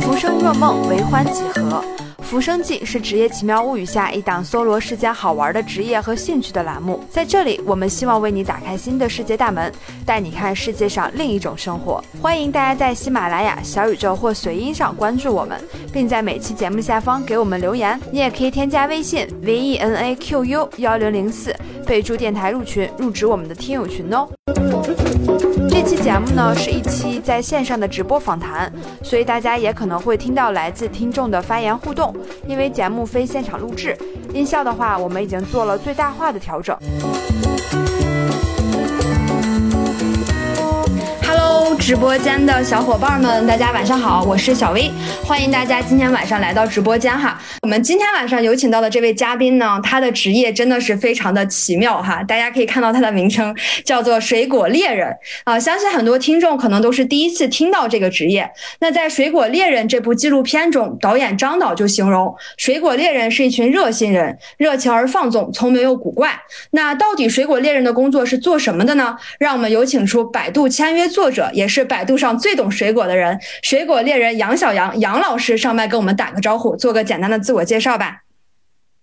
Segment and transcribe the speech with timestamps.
[0.00, 1.82] 浮生若梦，为欢几何？
[2.34, 6.98] 浮生记是职业奇妙物语下一档搜罗世间好玩的职业和兴趣的栏目。
[7.08, 9.72] 在这里，我们希望为你打开新的世界大门，
[10.04, 12.02] 带你看世界上另一种生活。
[12.20, 18.00] 欢迎大家在喜马拉雅、小宇宙或随音上关注我们，并在每期节目下方给我们留言。
[18.10, 21.54] 你也可以添加微信 v e n a q u 幺零零四，
[21.86, 24.28] 备注电台入群，入职我们的听友群哦。
[25.70, 32.14] 这期节目呢是一期在线上的直播访谈，所以大家也可能会听到来自听众的发言互动。
[32.46, 33.96] 因为节目非现场录制，
[34.32, 36.76] 音效的话我们已经做了最大化的调整。
[41.78, 44.90] 直播间的小伙伴们，大家晚上好，我是小薇，
[45.22, 47.38] 欢迎大家今天晚上来到直播间哈。
[47.62, 52.22] 我们今天晚上有请到的这位嘉宾呢，他的职业真的是非常的奇妙哈。
[52.22, 55.14] 大家可以看到他的名称叫做水果猎人
[55.44, 58.50] 啊，相信很多听众可能都是第一次听到这个职业。
[58.80, 66.30] 那在《水果猎人》这部纪录片中，导演张导就形容水果猎人是一群热心人，热情而放纵，聪明又古怪。
[66.70, 69.16] 那到底水果猎人的工作是做什么的呢？
[69.38, 71.74] 让我们有请出百度签约作者也也。
[71.74, 78.18] 是百度上最懂水果的人，水果猎人杨小杨杨老师上麦跟我们打个招呼，做个简单的自我介绍吧。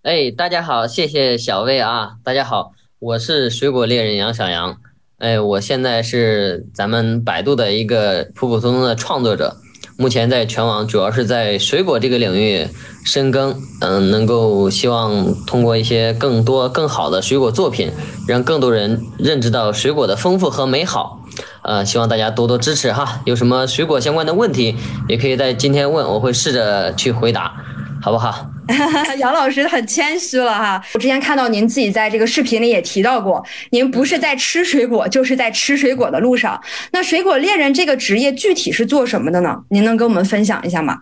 [0.04, 2.12] 哎，大家好，谢谢小魏啊。
[2.24, 4.78] 大家好，我是水果猎人杨小杨。
[5.18, 9.58] 哎，我现在是咱们百度的一个普普通通的创作者，
[9.98, 12.66] 目前在全网主要是在水果这个领域
[13.04, 13.60] 深耕。
[13.82, 17.90] 嗯，能够希望通过一些更多更好的水果作品，
[18.26, 21.18] 让更多人认知到水果的丰富和美好。
[21.62, 23.20] 呃，希望大家多多支持哈。
[23.24, 24.76] 有什么水果相关的问题，
[25.08, 27.54] 也可以在今天问，我会试着去回答，
[28.00, 28.48] 好不好？
[29.18, 30.82] 杨老师很谦虚了哈。
[30.94, 36.60] 我之前看到您自己在这个视频里也提到过，您不是在吃水果，就是在吃水果的路上。
[36.92, 39.56] 那水果猎人这个职业具体是做什么的呢？
[39.70, 41.00] 您能跟我们分享一下吗？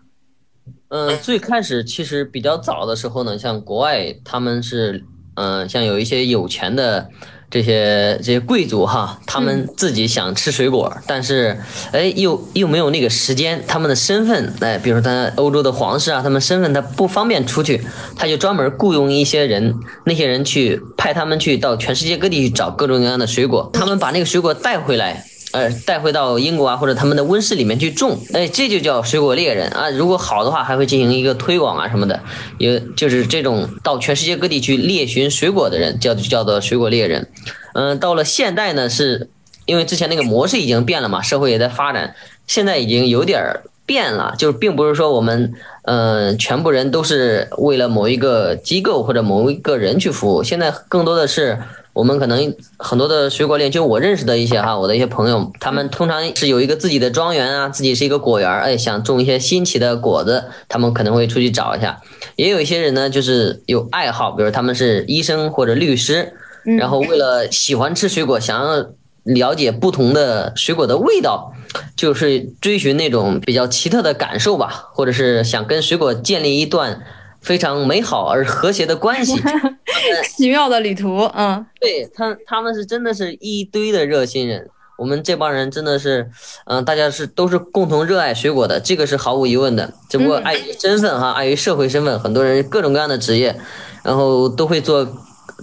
[0.88, 7.08] 嗯，最开始其实比较早的时候呢，像国外他们是，嗯，像有一些有钱的。
[7.50, 11.59] 这些这些贵族哈，他们自己想吃水果，但是
[11.91, 17.83] 哎，又又没有那个时间，他们的身份哎，比如说他欧洲的皇室啊，他们身份他不方便出去，
[18.16, 19.75] 他就专门雇佣一些人，
[20.05, 25.25] 那些人去派他们去到全世界各地去找各种各样的水果，他们把那个水果带回来。
[25.53, 29.91] 呃，带回到英国啊，或者他们的温室里面去种，哎，这就叫水果猎人啊。
[29.91, 32.21] 如果好的话，还会进行一个推广啊什么的，
[32.59, 37.28] 也就是这种到全世界各地去猎寻水果的人，叫叫做水果猎人。
[37.75, 39.28] 嗯，到了现代呢，是
[39.66, 42.15] 因为之前那个模式已经变了嘛，社会也在发展，
[42.47, 43.43] 现在已经有点
[43.84, 51.59] 变了，就并不是说我们嗯全部人都是为了某一个机构或者某一个人去服务，现在更多的是。
[51.92, 62.00] 我们可能很多的水果链，就我认识的一些哈，我的一些朋友，他们通常是有一个自己的庄园啊，自己是一个果园，哎，想种一些新奇的果子，他们可能会出去找一下。
[62.36, 66.32] 也有一些人呢，就是有爱好，比如他们是医生或者律师，
[66.78, 68.86] 然后为了喜欢吃水果，想要
[69.24, 71.52] 了解不同的水果的味道，
[71.96, 77.02] 就是追寻那种比较奇特的感受吧，或者是想跟水果建立一段。
[77.40, 79.34] 非常美好而和谐的关系，
[80.36, 84.68] 奇妙的旅途，嗯，对他，他们是真的是一堆的热心人。
[84.96, 86.30] 我们这帮人真的是，
[86.66, 89.92] 嗯，大家是都是共同热爱水果的，这个是毫无疑问的。
[90.08, 93.58] 只不过碍于身份哈，碍于社会身份，很多人各种各样的职业，
[94.02, 95.08] 然后都会做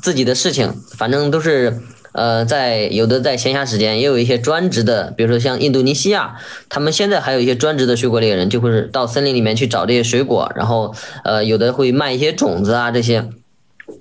[0.01, 1.79] 自己的事情，反正都是。
[2.17, 6.35] 呃，在有的在闲暇时间，也有一些专职的，比如说像印度尼西亚，
[6.67, 13.29] 他们现在还有一些专职的水果猎人，就会是到森林里面去找这些水果，然后呃，有的会卖一些种子啊这些，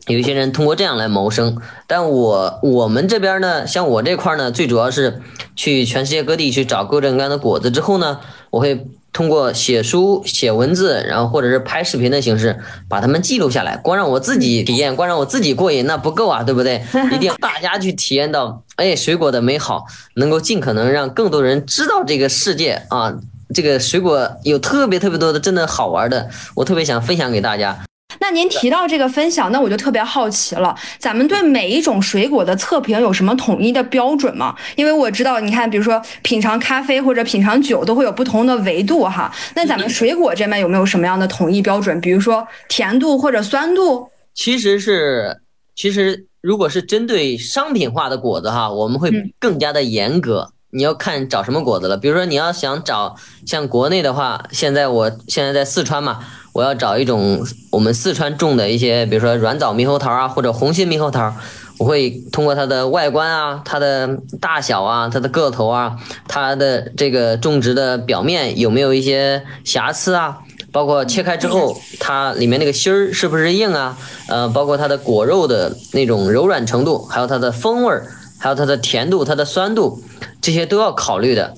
[0.07, 1.59] 有一些人通过这样来谋生。
[1.87, 5.21] 但我我们这边呢，像我这块呢，最主要是
[5.55, 8.87] 去全世界各地去找各种各样的果子之后呢，我会。
[9.17, 12.55] 通过写书、写文字，然后或者是拍视频的形式，
[12.87, 13.75] 把它们记录下来。
[13.79, 16.85] 光让我自己体验，光让我自己过瘾，那不够啊，对不对？
[17.11, 23.15] 一定要大家去体验到，哎，水果的美好，能够尽可能让更多人知道这个世界啊，
[23.55, 27.79] 这个水果有特别特别多的真的好玩的，我特别想分享给大家。
[28.21, 30.75] 那您提到这个分享，那我就特别好奇了。
[30.99, 34.55] 咱们对每一种水果的测评有什么统一的标准吗？
[34.77, 39.33] 因为我知道，你看，比如说品尝咖啡或者品尝酒都会有不同的维度哈。
[39.55, 42.01] 那咱们水果这边有没有什么样的统一标准？
[42.01, 44.09] 比如说甜度或者酸度？
[44.35, 45.41] 其实是，
[45.75, 50.53] 其实如果是针对商品化的果子哈，我们会更加的严格。
[50.71, 51.97] 你要看找什么果子了。
[51.97, 53.17] 比如说你要想找
[53.47, 56.21] 像国内的话，现在我现在在四川嘛。
[56.57, 61.31] 我要找一种我们四川种的一些，比如说软枣猕猴桃啊，或者红心猕猴桃，
[61.77, 70.39] 我会通过它的外观啊、它的大小啊、它的个头啊、它的这个种植的表面有没有一些瑕疵啊，
[70.73, 78.07] 包括切开之后它里面那个芯儿是不是硬啊，呃，包括它的果肉的那种柔软程度，还有它的风味儿，
[78.39, 80.03] 还有它的甜度、它的酸度，
[80.41, 81.53] 这些都要考虑的。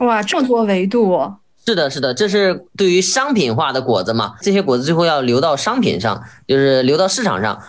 [0.00, 1.18] 哇，这么多维度。
[1.68, 4.36] 是的，是的，这是对于商品化的果子嘛？
[4.40, 7.60] 这些果子最后要流到商品上，就是流到市场上。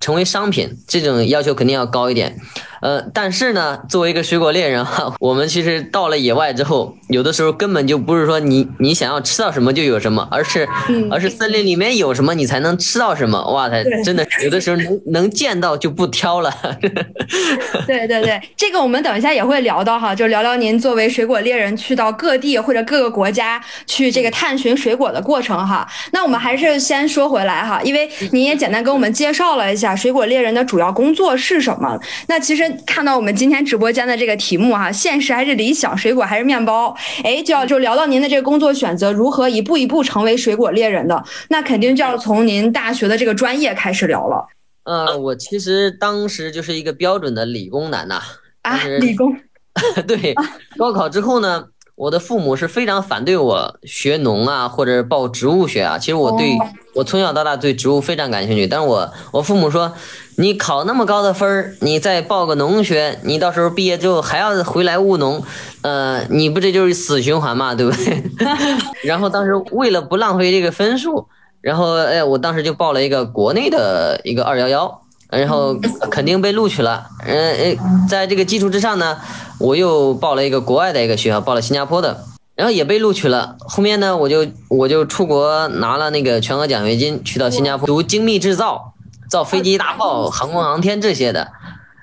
[0.00, 2.40] 成为商品，这种要求肯定要高一点，
[2.80, 10.68] 呃，但是呢，作为一个水果猎人哈，我们其实到了野外之后，有的时候根本就不是说你你想要吃到什么就有什么，而是
[11.10, 16.52] 而是森林里面有什么你才能吃到什么，哇塞，真的有的时候能能见到就不挑了。
[17.86, 25.86] 对对对，这个我们等一下也会聊到哈，就聊聊您作为水果猎人去到各地或者各个国家去这个探寻水果的过程哈。
[26.12, 29.88] 那我们还是先说回来哈，因为您也简单跟我们介绍了一下。
[29.96, 31.98] 水果猎人的主要工作是什么？
[32.28, 36.94] 那其实看到我们今天直播间的这个题目哈，现实还是理想，水果还是面包？
[37.24, 41.22] 哎，就要就聊到您的这个工作选择，如何一步一步成为水果猎人的？
[41.48, 44.46] 那肯定就要从您大学的这个专业开始聊了。
[44.84, 48.20] 呃，我其实当时就是一个标准的理工男呐。
[48.62, 49.36] 啊，理工。
[50.08, 50.34] 对，
[50.76, 51.64] 高考之后呢？
[51.98, 55.98] 我的父母是非常反对我学农啊，或者报植物学啊。
[55.98, 56.56] 其实我对
[56.94, 59.92] 我从小到大对植物非常感兴趣，但是我我父母说，
[60.36, 65.42] 你考那么高的分儿，你再报个农学，你到时候毕业之后还要回来务农，
[65.82, 68.22] 呃，你不这就是死循环嘛，对不对？
[69.02, 71.26] 然后当时为了不浪费这个分数，
[71.60, 75.02] 然后哎，我当时就报了一个国内的一个二幺幺。
[75.30, 75.74] 然后
[76.10, 79.14] 肯定被录取了，嗯在这个基础之上呢，
[79.58, 82.24] 我又报了一个国外的一个学校，报了新加坡的，
[82.54, 83.56] 然后也被录取了。
[83.60, 88.94] 后面呢，我就我就出国拿了那个全额奖学金，去到新加坡读精密制造，
[89.28, 91.50] 造飞机、大炮、航空航天这些的。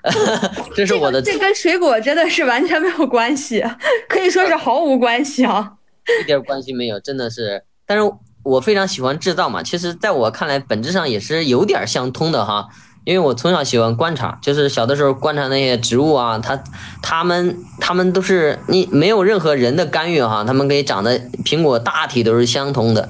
[0.75, 3.63] 这是我的，这跟水果真的是完全没有关系，
[4.07, 5.71] 可以说是毫无关系啊，
[6.21, 7.63] 一点关系没有，真的是。
[7.87, 8.13] 但是
[8.43, 12.67] 我非常喜欢制造嘛，其实在我看来，本质上也是有点相通的哈。
[13.05, 16.61] 因为我从小喜欢观察，就是小的时候观察那些植物啊，它、
[17.01, 23.07] 它们、它们都是你没有任何人的干预哈，它们可以长得苹果大体都是相同的，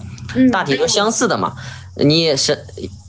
[0.51, 1.53] 大体都相似的嘛。
[1.97, 2.57] 你也生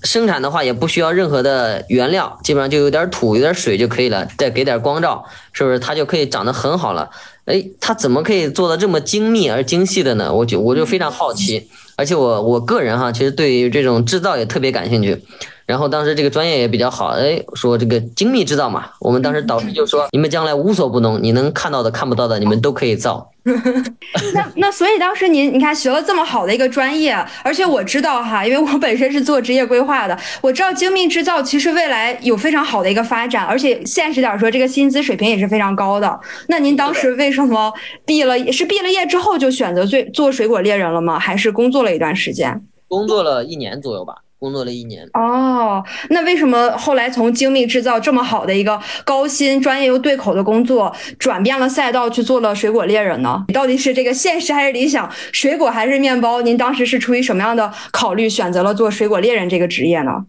[0.05, 7.11] 生产的话也不需要任何的原料，基本上就有点土、有点水就可以了，再给点光照，是不是它就可以长得很好了？
[7.47, 10.33] 哎，它怎么可以做的这么精密而精细的呢？
[10.33, 15.25] 我就我就非常好奇，而且我我个人哈，其实对于这种制造也特别感兴趣。
[15.67, 23.29] 然后当时这个专业也比较好，哎，说这个精密制造嘛，我们当时导师就说，你们将来无所不能，你能看到的、看不到的，你们都可以造。
[24.35, 36.21] 那那所以当时您你看学了这么好的一个专业，而且我知道哈，因为我本身是做职业规划的，我知道精密制造其实未来有非常好的一个发展，而且现实点说，这个薪资水平也是非常高的。
[36.49, 37.73] 那您当时为什么
[38.05, 41.19] 毕了是毕了业之后就选择做做水果猎人了吗？
[41.19, 42.65] 还是工作了一段时间？
[42.89, 44.15] 工作了一年左右吧。
[44.39, 53.45] 工作了一年哦，那为什么后来从精密制造这么好的一个高薪、专业又对口的工作，转变了赛道去做了水果猎人呢？
[53.53, 55.11] 到底是这个现实还是理想？
[55.33, 56.43] 水果还是面包？
[56.43, 60.27] 您当时是出于什么样的考虑，选择了做水果猎人这个职业呢？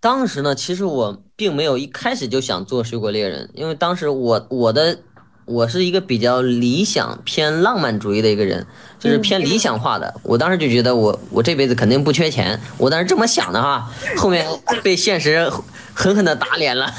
[0.00, 4.98] 当时呢，其实我并没有一开始就想做水果猎人，因为当时我我的。
[5.46, 8.66] 我是一个比较理想偏浪漫主义的一个人，
[8.98, 10.12] 就是偏理想化的。
[10.24, 13.88] 我当时就觉得我我这辈子肯定不缺钱，我当时这么想的哈。
[14.16, 14.44] 后面
[14.82, 15.48] 被现实
[15.94, 16.92] 狠狠的打脸了。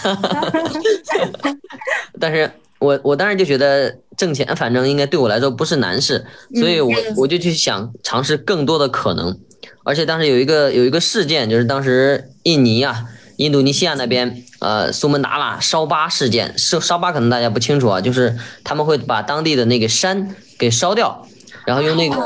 [2.20, 9.38] 但是我我当时就觉得挣钱反正应该对我来说不是难事，所以我我就去想尝试更多的可能。
[9.84, 13.04] 而且当时有一个有一个事件，就是当时印尼啊。
[13.38, 21.26] 印度尼西亚那边，呃，苏门答腊烧巴事件，烧烧疤可能大家不清楚啊，就是他们会把当地的那个山给烧掉，
[21.66, 22.18] 然后用那个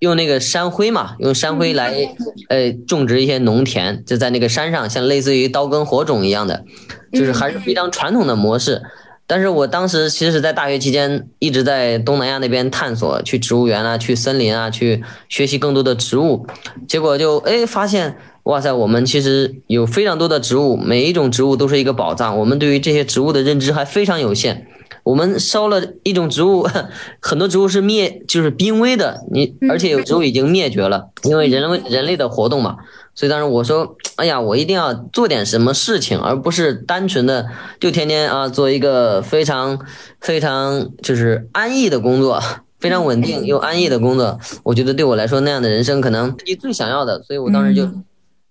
[0.00, 2.14] 用那个山灰嘛，用山灰来
[2.50, 6.64] 呃种植一些农田，就在那个山上，像类似于刀耕火种一样的，
[7.12, 8.82] 就是还是非常传统的模式。
[9.26, 16.46] 但是我当时其实是在大学期间一直在东南亚那边探索，去植物园啊，去森林啊，去学习更多的植物，
[16.86, 18.18] 结果就哎发现。
[18.46, 22.38] 哇塞，我们其实有非常多的植物，每一种植物都是一个宝藏。
[22.38, 24.68] 我们对于这些植物的认知还非常有限。
[25.02, 26.64] 我们烧了一种植物，
[27.20, 29.24] 很多植物是灭，就是濒危的。
[29.32, 32.76] 你而且有植物已经灭绝了，因为人类人类的活动嘛。
[33.16, 37.46] 所以当时我说，哎呀，我一定要做点什么事情，而不是单纯的
[37.80, 39.76] 就天天啊做一个非常
[40.20, 42.40] 非常就是安逸的工作，
[42.78, 44.38] 非常稳定又安逸的工作。
[44.62, 47.20] 我觉得对我来说那样的人生可能自己最想要的。
[47.24, 47.90] 所以我当时就。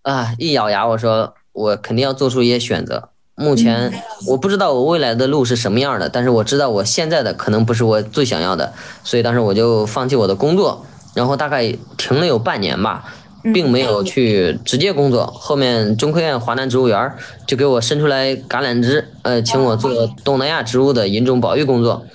[0.06, 0.36] 啊！
[0.38, 3.10] 一咬牙，我说我肯定要做出一些选择。
[3.34, 3.92] 目前
[4.28, 8.72] 我不知道我未来的路是什么样的，但是我知道我现在的可能不是我最想要的，
[9.04, 10.86] 所以当时我就放弃我的工作，
[11.16, 13.04] 然后大概停了有半年吧，
[13.52, 15.26] 并没有去直接工作。
[15.26, 17.12] 后面中科院华南植物园
[17.48, 22.06] 就给我伸出来橄榄枝，呃，请我做东南亚植物的引种保育工作。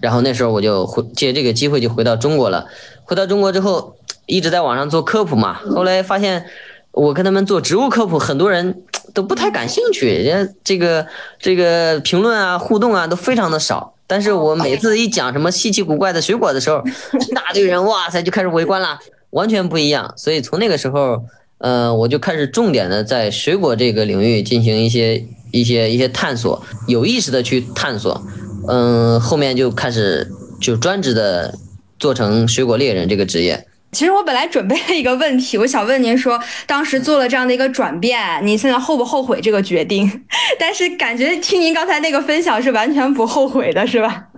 [0.00, 2.66] 然后那时候我就回借这个机会就回到中国了。
[3.02, 6.46] 回到中国之后，一直在网上做科普嘛，后来发现。
[6.92, 8.82] 我跟他们做植物科普，很多人
[9.14, 11.06] 都不太感兴趣，人家这个
[11.38, 13.94] 这个评论啊、互动啊都非常的少。
[14.06, 16.82] 但是我每次一讲什么稀奇古怪的水果的时候，
[17.28, 18.98] 一大堆人哇塞就开始围观了，
[19.30, 20.12] 完全不一样。
[20.16, 21.22] 所以从那个时候，
[21.58, 28.20] 呃，我就开始重点的在水果这个领域进行一些一些一些探索，有意识的去探索。
[28.68, 30.28] 嗯，后面就开始
[30.60, 31.56] 就专职的
[31.98, 33.66] 做成水果猎人这个职业。
[33.92, 40.24] 其实我本来准备了一个问题，我想问您说，当时做了这样的一个转变，您现在后不后悔这个决定？
[40.58, 44.28] 但是感觉听您刚才那个分享是完全不后悔的，是吧？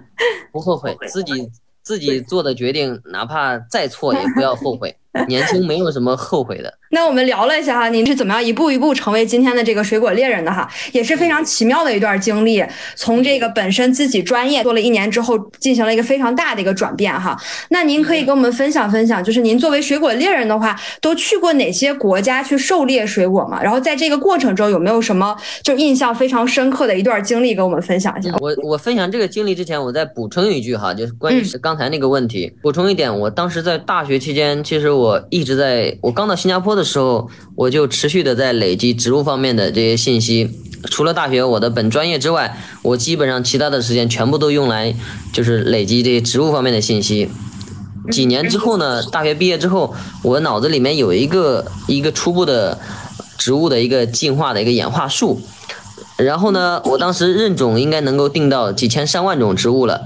[0.53, 1.49] 不后悔，自己
[1.83, 4.97] 自己做的决定，哪怕再错也不要后悔。
[5.29, 6.73] 年轻没有什么后悔的。
[6.91, 12.63] 那我们聊了一下哈，您是怎么样一步一步成为今天的这个水果猎人的哈，也是非常奇妙的一段经历。
[12.97, 17.35] 从这个本身自己专业做了一年之后，进行了一个非常大的一个转变哈。
[17.71, 23.63] 那您可以跟我们分享分享，就是您作为水果猎人的话，都去过哪些国家去狩猎水果嘛？
[23.63, 28.35] 然后在这个过程中有没有什么就印象非常深刻的一段经历跟我们分享一下？
[28.39, 35.02] 我我分享这个经历之前，我再补充一句哈，就是关于是刚才那个问题，补充一点，我当时在大学期间，其实我。
[35.03, 40.49] 我一直在，我刚到新加坡的时候，我就持续的在累积植物方面的这些信息。
[40.85, 44.95] 除了大学我的本专业之外，我基本上其他的时间全部都用来
[45.33, 47.29] 就是累积这些植物方面的信息。
[48.13, 49.93] 几年之后呢，大学毕业之后，
[50.23, 52.79] 我脑子里面有一个一个初步的
[53.37, 55.41] 植物的一个进化的一个演化树。
[56.17, 60.03] 然后呢，我当时认种应该能够定到几千上万种植物了。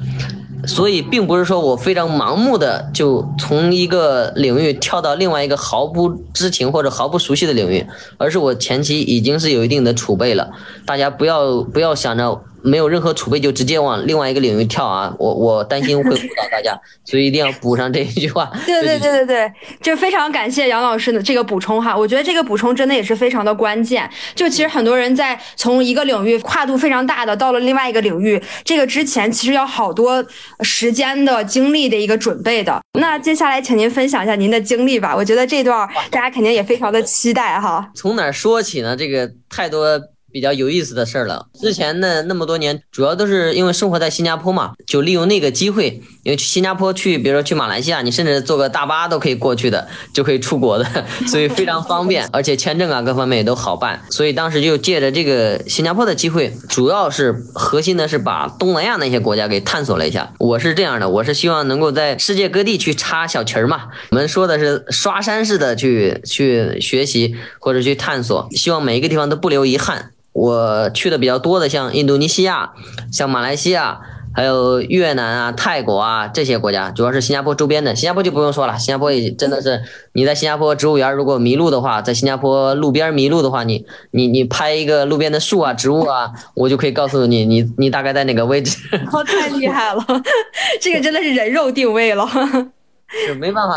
[0.66, 7.86] 所以并不是说我非常盲目的就从一个领域跳到另外一个毫不知情或者毫不熟悉的领域，
[8.18, 10.50] 而是我前期已经是有一定的储备了。
[10.84, 12.42] 大家不要不要想着。
[12.66, 15.14] 没有任何储备就直接往另外一个领域跳啊！
[15.18, 18.50] 我我担心会误导大家， 所以一定要补上这一句话。
[18.66, 24.10] 对对对对对，就非常感谢杨老师的这个补充哈，我觉得这个补充真的也是非常的关键。
[24.34, 30.24] 就其实很多人在从一个领域跨度非常大的到了另外一个领域，这个之前其实要好多
[30.62, 32.80] 时间的精力的一个准备的。
[32.98, 37.88] 那接下来请您分享一下您的经历吧，我觉得这段大家肯定也非常的期待哈。
[37.94, 38.96] 从哪说起呢？
[38.96, 40.00] 这个太多。
[40.36, 41.46] 比较有意思的事儿了。
[41.58, 50.84] 之前的那么多年，主要都是因为生活在新加坡嘛，就利用那个机会，因为去新加坡去，比如说去马来西亚，你甚至坐个大巴都可以过去的，就可以出国的，
[51.26, 53.98] 所以非常方便，而且签证啊各方面也都好办。
[54.10, 60.34] 所以当时就借着这个新加坡的机会，主要是核心的是把东南亚那些国家给探索了一下。
[60.38, 63.84] 我是这样的，我是希望能够在世界各地去插小旗儿嘛。
[64.10, 70.10] 我们说的是刷山式的去去学习或者去探索，希望每一个地方都不留遗憾。
[70.36, 72.74] 我去的比较多的，像印度尼西亚、
[73.10, 73.98] 像马来西亚，
[74.34, 77.94] 还有越南啊、泰国啊这些国家，主要是新加坡周边的。
[77.94, 79.80] 新加坡就不用说了，新加坡也真的是，
[80.12, 88.76] 你在新加坡植物园如果迷路的话，在新加坡路边迷路的话，你你你拍一个路边的树啊、植物啊，我就可以告诉你，你你大概在哪个位置。
[89.10, 90.04] 哦，太厉害了，
[90.82, 92.28] 这个真的是人肉定位了。
[93.26, 93.76] 是没办法，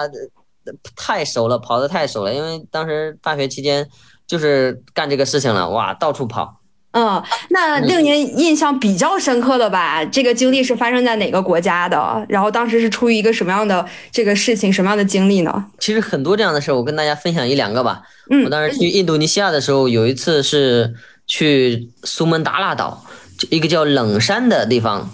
[0.98, 3.88] 太熟了，跑的太熟了，因为当时大学期间。
[4.30, 6.62] 就是干这个事情了，哇，到处跑。
[6.92, 10.06] 嗯，那令您印象比较深刻的吧？
[10.06, 12.26] 这个经历是发生在哪个国家的？
[12.30, 15.66] 然后当时是出于一个什么样的这个事情，什么样的经历呢？
[15.80, 18.04] 其实很多这样的事儿，我跟大家分享一两个吧。
[18.30, 20.94] 嗯，我当时去印度尼西亚的时候，有一次是
[21.26, 23.04] 去苏门答腊岛，
[23.50, 25.10] 一个叫冷山的地方。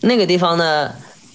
[0.00, 0.90] 那个地方呢？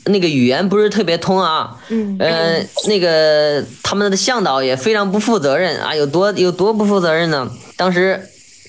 [0.09, 7.49] 那个语言不是特别通啊，嗯，呃，那个他们的向导也非常不负责任啊，有多有多不负责任呢？
[7.77, 8.21] 当时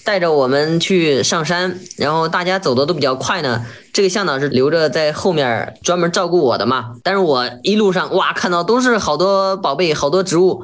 [0.04, 3.64] 带着我们去上山，然后大家走的都比较快呢。
[3.92, 10.62] 这个向导是留着在后面专门照顾我的嘛，但是我一路上哇，看到都是好多宝贝，好多植物，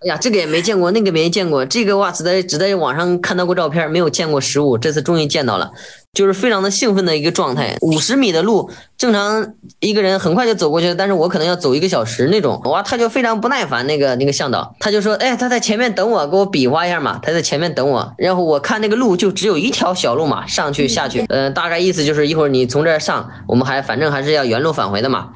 [0.00, 5.70] 哎呀，这个也没见过，那个没见过，这个哇，只在只在网上看到过照片，没有见过实物，这次终于见到了。
[6.12, 25.30] 就是非常的兴奋的一个状态，五十米的路，正常一个人很快就走过去了，但是我可能要走一个小时那种，哇，他就非常不耐烦，那个那个向导，他就说，哎，他在前面等我，给我比划一下嘛，他在前面等我，然后我看那个路就只有一条小路嘛，上去下去，嗯，大概意思就是一会儿你从这儿上，我们还反正还是要原路返回的嘛，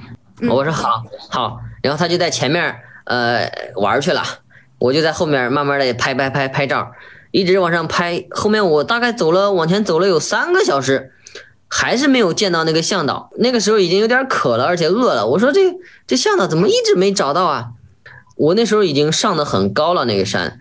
[0.50, 4.22] 我说好，好，然后他就在前面呃玩去了，
[4.78, 6.86] 我就在后面慢慢的拍拍拍拍照。
[7.30, 8.26] 一直往上拍。
[8.30, 11.12] 后面我大概走了往前走了有三个小时，
[11.68, 13.30] 还是没有见到那个向导。
[13.38, 15.26] 那个时候已经有点渴了，而且饿了。
[15.26, 15.74] 我说这
[16.06, 17.68] 这向导怎么一直没找到啊？
[18.36, 20.60] 我那时候已经上的很高了那个山，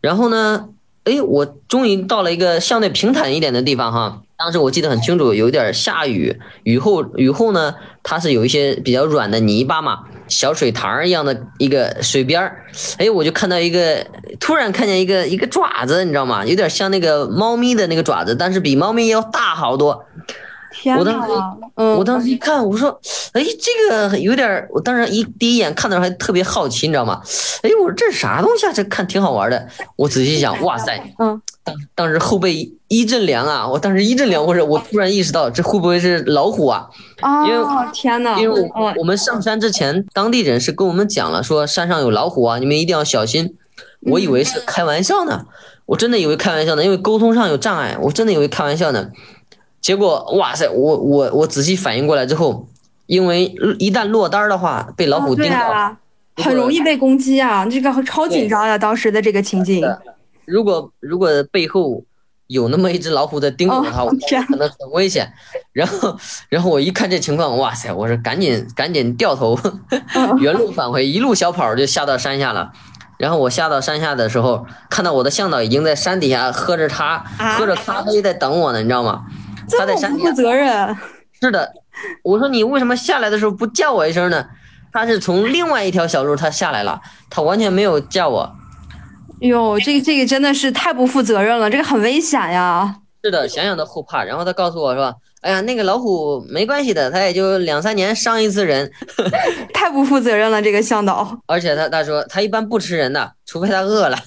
[0.00, 0.68] 然后呢，
[1.04, 4.22] 哎，我终于到了一个相对平坦一点的地方哈。
[4.38, 12.64] 当时我记得很清楚，有点下雨，雨后雨后呢，它是有一些比较软的泥巴嘛，小水塘一样的一个水边儿，
[12.98, 14.06] 哎，我就看到一个，
[14.38, 16.44] 突然看见一个一个爪子，你知道吗？
[16.44, 20.04] 有点像那个猫咪的那个爪子，但是比猫咪要大好多。
[20.72, 21.26] 天哪！
[21.96, 22.90] 我当时一看，我说，
[23.32, 27.20] 哎，这个有点，我当时一第一眼看到还特别好奇，你知道吗？
[27.62, 28.72] 哎，我说这是啥东西啊？
[28.72, 29.66] 这看挺好玩的。
[29.96, 31.40] 我仔细想，哇塞， 嗯。
[31.64, 33.66] 当当时后背一阵凉啊！
[33.66, 36.86] 我当时一阵凉，或者我突然意识到这会不会是老虎啊？
[37.44, 38.38] 因为天哪！
[38.38, 43.56] 因为我们上山之前，当地人是跟我们讲了，说山上有老虎啊，你们一定要小心。
[44.02, 45.44] 我以为是开玩笑呢，
[45.86, 49.08] 我真的以为开玩笑呢，因为沟通上有障碍，我真的以为开玩笑呢。
[49.86, 52.66] 结果哇塞，我我我仔细反应过来之后，
[53.06, 53.44] 因为
[53.78, 55.96] 一旦落单的话，被老虎盯到，
[56.42, 57.64] 很容易被攻击啊！
[57.64, 59.86] 这个超紧张呀，当时的这个情景。
[60.44, 62.02] 如果如果背后
[62.48, 64.10] 有那么一只老虎在盯着我的话，我
[64.48, 65.32] 可能很危险。
[65.72, 66.18] 然后
[66.50, 67.92] 然后我一看这情况，哇塞！
[67.92, 69.56] 我说赶紧赶紧掉头，
[70.42, 72.72] 原路返回，一路小跑就下到山下了。
[73.18, 77.24] 然后我下到山下的时候，看到我的向导已经在山底下喝着茶，
[77.56, 79.22] 喝着咖啡在等我呢，你知道吗？
[79.70, 80.96] 他在山不负责任。
[81.40, 81.72] 是的，
[82.22, 84.46] 我说你为什么下来的时候不叫我一声呢？
[84.92, 88.56] 他是从另外一条小路他下来了，他完全没有叫我。
[89.40, 92.96] 哟，这个这个真的是太不负责任了，这个很危险呀。
[93.22, 94.24] 是的，想想都后怕。
[94.24, 98.90] 然后他告诉我说：“哎呀，那个老虎没关系的，他也就两三年伤一次人。
[99.74, 101.36] ”太不负责任了，这个向导。
[101.46, 103.32] 而且他他说他一般不吃人的。
[103.46, 104.18] 除非他饿了，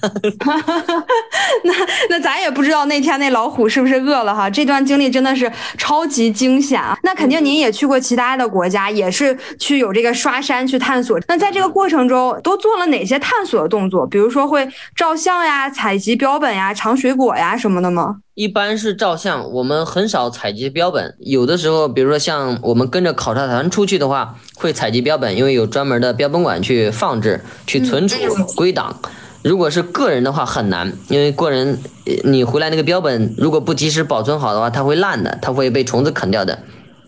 [1.62, 1.74] 那
[2.08, 4.48] 那咱也不知道那天那老虎是不是饿了哈。
[4.48, 6.96] 这段经历真的是超级惊险啊！
[7.02, 11.20] 那肯定您也去过其他的国家，也是去有这个刷山去探索。
[11.28, 14.06] 那在这个过程中都做了哪些探索的动作？
[14.06, 18.16] 比如说会照相呀、采集标本呀、尝水果呀什么的吗？
[18.34, 21.14] 一般是照相，我们很少采集标本。
[21.18, 28.16] 有的时候，比如说像我们跟着考察团出去的话，会采集标本，因为有专门的标本馆去放置、去存储、
[28.56, 28.98] 归档。
[29.42, 31.78] 如果是个人的话很难，因为个人
[32.24, 36.58] 你回来那个标本如果不及时保存好的话，它会烂的，它会被虫子啃掉的。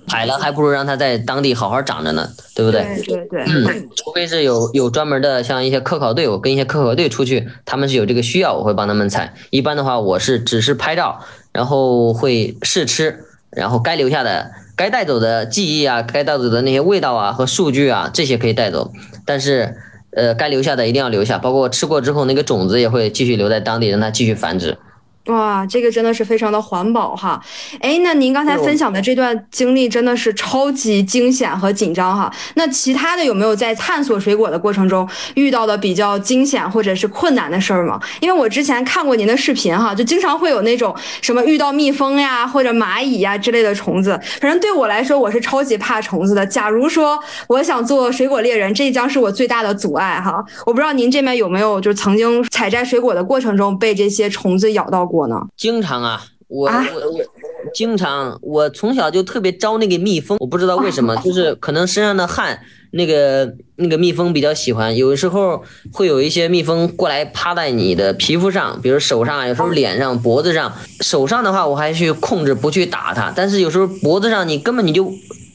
[0.09, 2.83] 矮了还不如让它在当地好好长着呢，对不对？
[3.07, 3.89] 对对对。
[3.95, 9.35] 除非是有有专门的，像一些科考队，我跟一些科考队出去，他们是有这个需要，我会帮他们采。
[9.51, 11.21] 一般的话，我是只是拍照，
[11.53, 18.91] 然后会试吃，然后该留下的、该带走的记忆啊，该带走的那些味道啊和数据啊，这些可以带走，
[19.27, 19.77] 但是。
[20.15, 24.77] 呃，该留下的一定要留下，包括吃过之后那个种子也会继续留在当地，让它继续繁殖。
[25.27, 27.41] 哇，这个真的是非常的环保哈！
[27.79, 32.29] 哎，那您刚才分享的这段经历真的是超级惊险和紧张哈。
[32.55, 38.01] 那其他的有没有在探索水果的过程中遇到的比较惊险或者是困难的事儿吗？
[38.21, 44.19] 因为我之前看过您的视频哈，就经常会有那种什么遇到蜜蜂呀或者蚂蚁呀之类的虫子。
[44.41, 46.45] 反正对我来说，我是超级怕虫子的。
[46.45, 50.45] 假如说我想做水果猎人，这将是我最大的阻碍哈。
[50.67, 55.09] 我不知道您这边有没有就曾经采摘水果的过程中被这些虫子咬到。
[55.12, 55.37] 过呢？
[55.57, 57.21] 经常啊，我我我
[57.75, 62.61] 经常，我从小就特别招那个蜜蜂，我不知道为什么，就是可能身上的汗，
[62.93, 64.95] 那个那个蜜蜂比较喜欢。
[64.95, 70.73] 有时候会有一些蜜蜂过来趴在你的皮肤上，比如手上，有时候脸上、脖子上。
[71.01, 75.11] 手上的话，我还去控制不去打它，但是有时候脖子上，你根本你就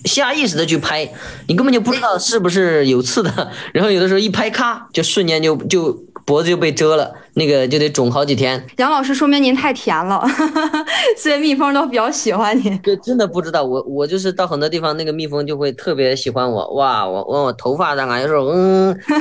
[0.06, 1.12] 下意识的去拍，
[1.48, 6.07] 你根本就不知道是不是有刺的， 然后有的时候一拍，咔，就瞬间就就。
[6.28, 8.62] 脖子就被蛰了，那个就得肿好几天。
[8.80, 10.22] 杨老师，说明您太甜了，
[11.16, 12.78] 所以蜜蜂都比较喜欢你。
[12.84, 16.74] 这真的不知道，我我就是到很多地方，那个蜜蜂就会特别喜欢我。
[16.74, 19.18] 哇，我往我头发上啊，有时候嗯，听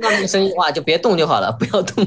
[0.00, 2.06] 到那个声音，哇，就别动就好了，不要动。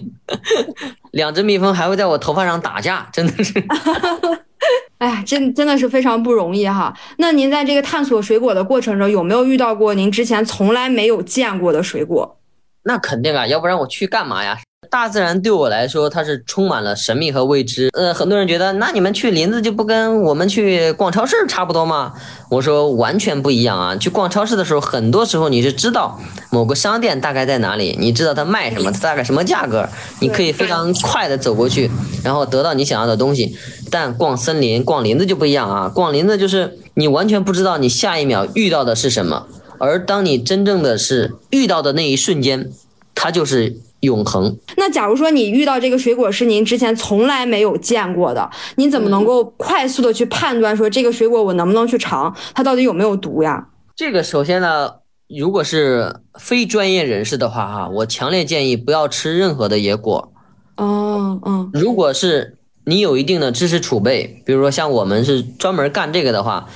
[1.11, 3.61] 两只蜜蜂还会在我头发上打架，真的是。
[4.99, 6.93] 哎呀，真真的是非常不容易哈。
[7.17, 12.37] 那您在这个探索水果的过程中，有没有遇到过您之前从来没有见过的水果？
[12.83, 14.57] 那肯定啊，要不然我去干嘛呀？
[14.89, 17.89] 大自然对我来说，它是充满了神秘和未知。
[17.93, 22.13] 呃，很多人觉得，那你们去林子就不跟我们去逛超市差不多吗？
[22.49, 23.95] 我说完全不一样啊！
[23.95, 29.87] 去逛超市的时候，很多时候你是知道某个商店大概在哪里，你知道它卖什么，它大概什么价格，
[30.19, 31.89] 你可以非常快的走过去，
[32.23, 33.55] 然后得到你想要的东西。
[33.91, 35.87] 但逛森林、逛林子就不一样啊！
[35.87, 39.45] 逛林子就是你完全不知道你下一秒遇到的是什么。
[39.81, 42.69] 而当你真正的是遇到的那一瞬间，
[43.15, 44.55] 它就是永恒。
[44.77, 53.69] 那假如说你遇到这个水果是您之前从来没有见过的，您怎么能够快速的去判断说这个水果我能不能去尝，它到底有没有毒呀？
[53.95, 54.91] 这个首先呢，
[55.27, 60.31] 如果是非专业人士的话哈，我强烈建议不要吃任何的野果。
[60.77, 66.67] 哦，嗯，如果是你有一定的知识储备，比如说像我们是专门干这个的话，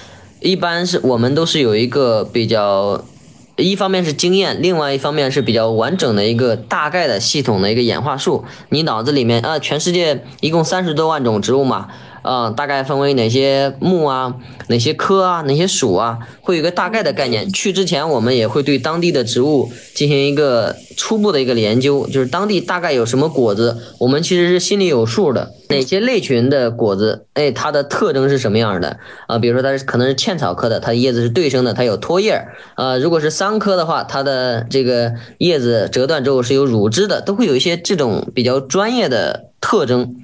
[0.46, 3.04] 一般是我们都是有一个比较。
[3.58, 8.44] 一方面是经验，另外一方面是比较完整的一个大概的系统的一个演化树。
[8.70, 11.88] 你脑子里面啊，全世界一共三十多万种植物嘛。
[12.26, 14.36] 啊，大概分为哪些目啊，
[14.68, 17.52] 哪些科啊，哪些属啊，会有一个大概的概念。
[17.54, 25.54] 去之前，我们也会对当地的植物进行一个初步的一个研究，就是当地大概有什么果子，我们其实是心里有数的。
[25.68, 29.40] 哪些类群的果子，哎，它的特征是什么样的啊？
[29.40, 32.98] 比如说它是可能是茜草科的，它的叶子是对生的，它有托叶儿啊。
[32.98, 40.16] 如果是桑科的话，它的这个叶子折断之后是有乳汁的，都会有一些这种比较专业的特征。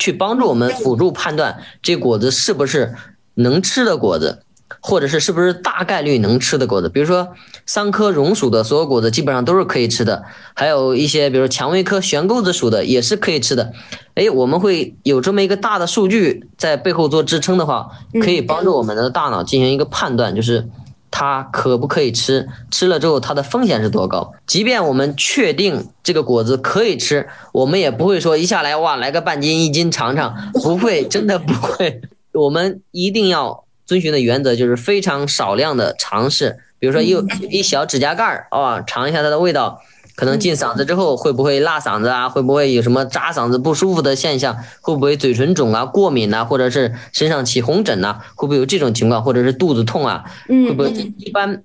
[0.00, 2.94] 去帮助我们辅助判断这果子是不是
[3.34, 4.42] 能吃的果子，
[4.80, 6.88] 或者是是不是大概率能吃的果子。
[6.88, 7.28] 比如说
[7.66, 13.72] 桑科榕属的所有果子基本上都是可以吃的，还有一些比如蔷薇科悬钩子属的也是可以吃的。
[14.14, 17.90] 哎，我们会有这么一个大的数据在背后做支撑的话，
[18.22, 20.68] 可以帮助我们的大脑进行一个判断，就是。
[21.10, 22.48] 它可不可以吃？
[22.70, 24.32] 吃了之后，它的风险是多高？
[24.46, 32.00] 即便我们确定这个果子可以吃，我们也不会说一下来哇来个半斤一斤尝尝，不会，真的不会。
[32.32, 37.16] 我们一定要遵循的原则就是非常少量的尝试，比如说一
[37.50, 39.80] 一小指甲盖儿啊，尝一下它的味道。
[40.20, 42.28] 可能进嗓子之后会不会辣嗓子啊？
[42.28, 44.54] 会不会有什么扎嗓子不舒服的现象？
[44.82, 48.20] 会不会嘴唇肿啊、过敏呐，或者是身上起红疹呐？
[48.34, 49.24] 会不会有这种情况？
[49.24, 50.22] 或者是肚子痛啊？
[50.46, 51.62] 会不会一般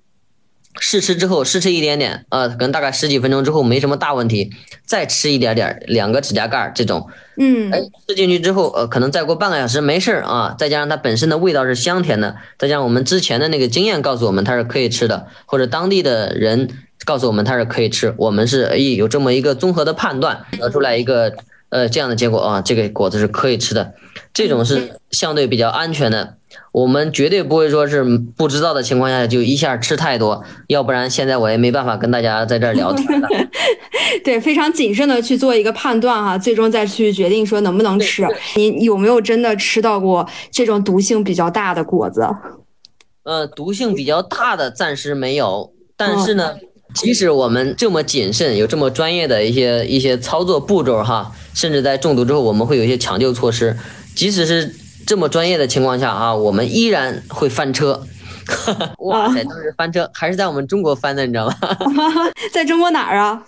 [0.80, 4.50] 试吃之后试吃一点点，呃，可能大概十几分钟之后没什么大问题，
[4.86, 16.70] 再吃一点点，两个指甲盖这种，嗯，哎，吃进去之后，呃，可能再过半个小时没事儿啊，再加上它本身的味道是香甜的，再加上我们之前的那个经验告诉我们它是可以吃的，或者当地的人。
[17.06, 21.32] 告诉我们它是可以吃，我们是哎有这么一个综合的判断，得出来一个
[21.70, 23.94] 呃这样的结果啊，这个果子是可以吃的，
[24.34, 26.38] 这种是相对比较安全的，
[26.72, 28.04] 我们绝对不会说是
[28.36, 33.28] 不知道的情况下就一下吃太多，要不然现在我也没办法跟大家在这儿聊天了。
[34.24, 38.26] 对，非常谨慎的去做一个判断哈，最终再去决定说能不能吃。
[38.56, 42.26] 你有没有真的吃到过这种毒性比较大的果子？
[43.24, 46.56] 呃，毒性比较大的暂时没有，但是呢。
[46.96, 53.78] 即使我们这么谨慎，有这么专业的一些一些操作步骤哈，甚至在中毒之后，我们会有一些抢救措施。
[54.16, 54.74] 即使是
[55.06, 58.02] 这么专业的情况下啊，我们依然会翻车。
[59.00, 61.56] 哇塞，当时翻车还是在我们中国翻的，你知道吗？
[62.54, 63.44] 在中国哪儿啊？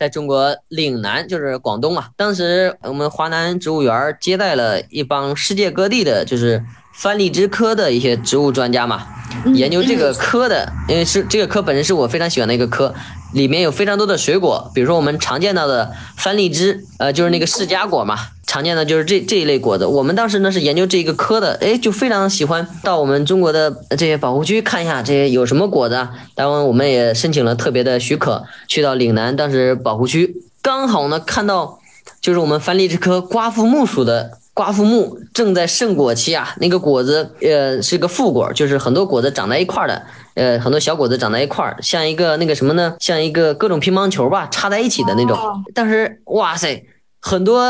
[0.00, 2.06] 在中国岭南，就是广东嘛。
[2.16, 9.06] 当时我们华南植物园接待了一帮世界各地的，就是番荔枝科的一些植物专家嘛。
[9.52, 12.94] 研究这个科的，因为是这个科本身是我非常喜欢的一个科，
[13.34, 18.16] 里面有非常多的水果，比如说我们常见到的番荔枝，呃，就是那个释迦果嘛，
[18.50, 19.86] 常见的就是这这一类果子。
[19.86, 25.94] 我们当时呢是研究这个科的，哎，就非常喜欢到我们中国的这些保护区看一下这些有什么果子。
[26.34, 31.78] 当然，我们也申请了特别的许可，去到岭南当时保护区，刚好呢看到
[32.20, 34.32] 就是我们番荔枝科瓜附木属的。
[34.52, 40.02] 瓜附木正在盛果期啊，那个果子呃是个副果，就是很多果子长在一块儿的，
[40.34, 42.94] 呃很多小果子长在一块儿，像一个那个什么呢？
[42.98, 45.38] 像一个各种乒乓球吧，插在一起的那种。
[45.72, 46.84] 当时哇塞，
[47.20, 47.64] 很多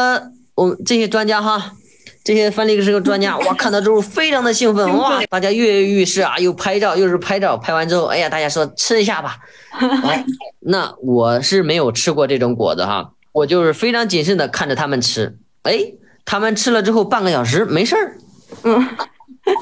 [0.61, 1.73] 我们这些专家哈，
[2.23, 9.39] 这些范丽是个专家， 哇看到之后非常的兴奋，哇 大家跃跃欲试啊，又拍照又是拍照，拍完之后，哎呀大家说吃一下吧。
[10.61, 15.93] 那我是没有吃过这种果子哈，我就是非常谨慎的看着他们吃，哎。
[16.27, 18.15] 他们吃了之后半个小时没事儿，
[18.63, 18.87] 嗯，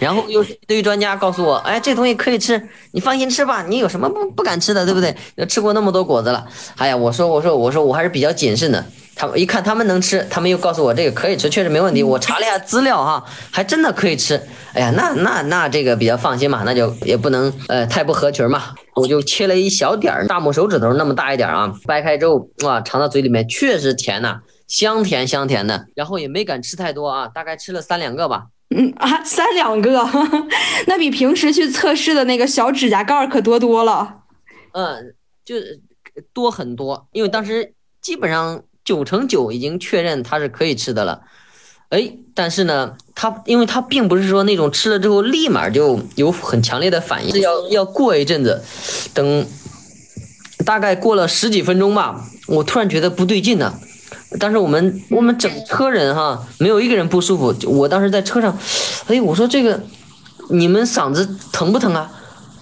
[0.01, 5.17] 然后又一堆专家告诉我，哎，这东西可以吃，你放心吃吧，你有什么不不敢吃的，对不对？
[5.47, 6.45] 吃过那么多果子了，
[6.77, 8.85] 哎呀，我说我说我说我还是比较谨慎的。
[9.19, 12.05] 他们一看他们能吃，他们又告诉我这个可以吃，确实没问题。
[12.05, 14.41] 我查了一下资料哈，还真的可以吃。
[14.75, 18.75] 哎呀，那那那这个比较放心嘛，那就也不能呃太不合群嘛。
[18.95, 24.41] 我就切了一小点儿，大拇手指头那么大一点啊，掰开之后哇，尝到嘴里面确实甜呐。
[24.69, 28.45] 香甜香甜的，然后也没敢吃太多啊，大概吃了三两个吧。
[28.71, 30.07] 嗯啊，三两个，
[30.87, 34.17] 那比平时去测试的那个小指甲盖可多多了。
[34.73, 35.57] 嗯，就
[36.35, 41.21] 多很多，因为当时基本上九成九已经确认它是可以吃的了。
[41.91, 48.65] 哎，但是呢，它因为它并不是说那种吃了之后立马就有很强烈的反应，要要过一阵子，
[49.13, 49.47] 等
[50.65, 53.75] 大概过了十几分钟吧，我突然觉得不对劲呢。
[54.41, 57.55] 但是我们我们整车人哈，没有一个人不舒服。
[57.67, 58.57] 我当时在车上，
[59.09, 59.79] 哎，我说这个
[60.49, 62.11] 你们嗓子疼不疼啊？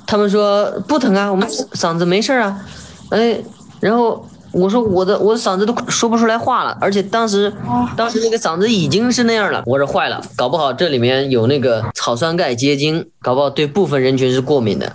[0.09, 2.61] 他们说不疼啊，我们嗓子没事啊。
[3.11, 3.41] 哎，
[3.79, 7.53] 然后我说我的我的嗓子都说不出来话了，而且当时
[7.95, 9.63] 当时那个嗓子已经是那样了。
[9.67, 14.91] 我说坏了，搞不好这里面有那个草酸钙结晶，搞不好对部分人群是过敏的。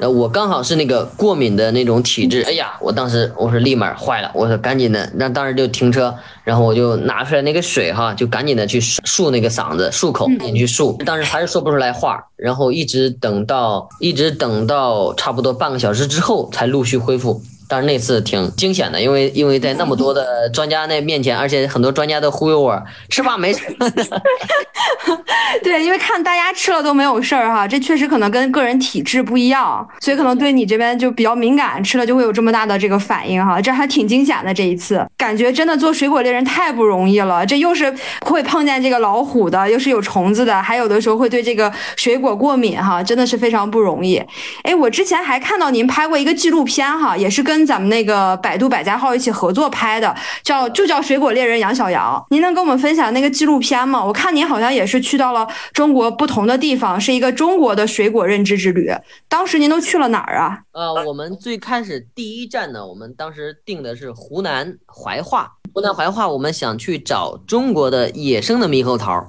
[0.00, 6.12] 呃，我刚好是那个过敏的那种体质，哎呀，我当时我说立马坏了，我说赶紧的，那当时就停车，
[6.42, 17.40] 然后我就拿出来那个水哈，就赶紧的去漱那个嗓子，漱口，赶紧去漱，当时还是说不出来话，然后一直等到一直等到差不多半个小时之后才陆续恢复。
[17.72, 23.60] 但是那次挺惊险的，因为因为在那么多的专家那面前，而且很多专家都忽悠我吃吧，没事。
[25.64, 34.52] 对，因为看大家吃了都没有事儿哈，这确实可能跟个人体质不一样，所以可能对你这边就比较敏感，吃了就会有这么大的这个反应哈，这还挺惊险的。
[34.52, 37.94] 这一次感觉真的做水果猎人太不容易了，这又是
[38.26, 44.22] 会碰见这个老虎的，又是有虫子的，还有的时候会对这个水果过敏哈，真的是非常不容易。
[44.64, 47.61] 哎，我之前还看到您拍过一个纪录片哈，也是跟。
[47.66, 52.24] 咱们那个百度百家号一起合作拍的，叫就叫水果猎人杨小杨。
[52.30, 54.04] 您能跟我们分享那个纪录片吗？
[54.04, 58.90] 我看您好像也是去到了中国不同的地方，是一个中国的水果认知之旅。
[59.28, 60.58] 当时您都去了哪儿啊？
[60.72, 65.52] 呃，我们最开始第一站呢，我们当时定的是湖南怀化。
[65.74, 69.26] 湖南怀化，我们想去找中国的野生的猕猴桃。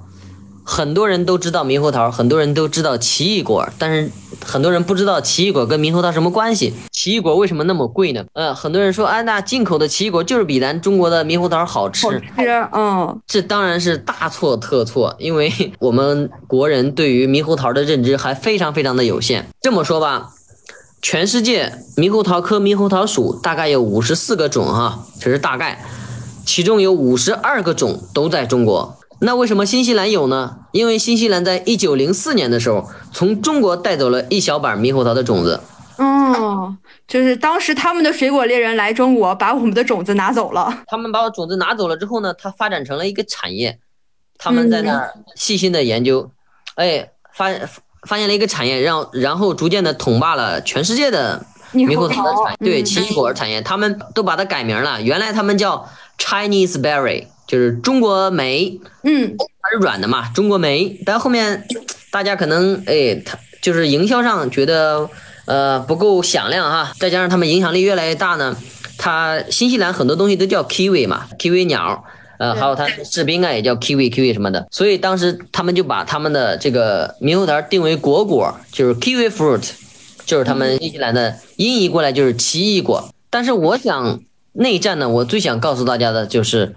[0.66, 4.10] 很多人都知道猕猴桃，很多人都知道奇异果，但是
[4.44, 6.74] 很多人不知道奇异果跟猕猴桃什么关系。
[6.92, 8.24] 奇异果为什么那么贵呢？
[8.34, 12.06] 呃，很多人说，啊，那进口的奇异果就是比咱中国的猕猴桃好吃。
[12.06, 19.48] 好吃，嗯，这当然是大错特错，因为我们国人对于猕猴桃的认知还非常非常的有限。
[19.60, 20.30] 这么说吧，
[21.02, 25.84] 全世界猕猴桃科猕猴桃属大概有五十四个种，哈，这是大概，
[26.46, 28.96] 其中有五十二个种都在中国。
[29.24, 30.58] 那为什么新西兰有呢？
[30.72, 35.60] 因为新西兰在一九零四年的时候，从中国带走了一小板猕猴桃的种子。
[35.96, 36.76] 哦，
[37.08, 40.82] 就是当时他们的水果猎人来中国，把我们的种子拿走了。
[40.86, 43.78] 他们把我种子拿走了之后呢，它发展成了一个产业。
[44.36, 46.30] 他们在那儿细心的研究，
[46.74, 47.48] 哎，发
[48.06, 55.00] 发现了一个产业，让然后逐渐的统霸了全世界的猕猴桃的产，对奇异果产业，他们都把它改名了。
[55.00, 57.28] 原来他们叫 Chinese Berry。
[57.46, 60.98] 就是中国梅，嗯，它是软的嘛，中国梅。
[61.04, 61.66] 但后面
[62.10, 65.08] 大家可能哎，它就是营销上觉得
[65.44, 68.56] 呃不够响亮哈，再加上他们影响力越来越大呢，
[68.96, 72.02] 它新西兰很多东西都叫 kiwi 嘛，kiwi 鸟，
[72.38, 79.70] 呃，还有它士兵啊也叫 kiwi kiwi 什么的，所以当时他们就把他们的这个猕猴桃定为果果，就是 kiwi fruit，
[80.24, 83.06] 就是他们新西兰的音译过来就是奇异果。
[83.28, 84.20] 但是我想
[84.52, 86.74] 内战呢，我最想告诉大家的就是。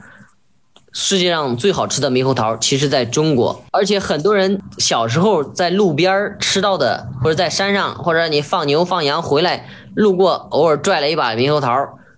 [0.99, 3.63] 世界上最好吃的猕猴桃，其实在中国。
[3.71, 11.71] 而且很多人小时候在路边吃到的，或者在山上，或者你放牛放羊回来路过，偶尔拽了一把猕猴桃，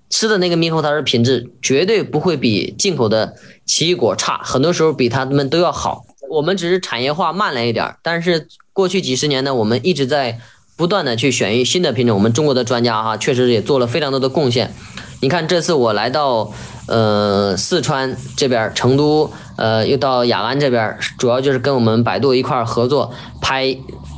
[0.10, 6.06] 吃的那个猕猴桃的品质绝对不会比进口的奇异果差，很多时候比他们都要好。
[6.32, 10.40] 我们只是产业化慢了一点，但是过去几十年呢，我们一直在
[10.78, 12.16] 不断的去选育新的品种。
[12.16, 14.74] 我们中国的专家哈，确实也做了非常多的贡献。
[15.20, 16.54] 你看这次我来到。
[16.90, 23.78] 呃，四川这边，成都，呃，又到雅安这边，主要就是跟我们百度一块合作拍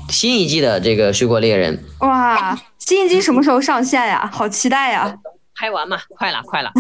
[0.10, 1.84] 新一季的这个水果猎人。
[2.00, 4.30] 哇，新一季什么时候上线呀？
[4.32, 5.14] 好期待呀！
[5.54, 6.72] 拍完嘛，快了，快了。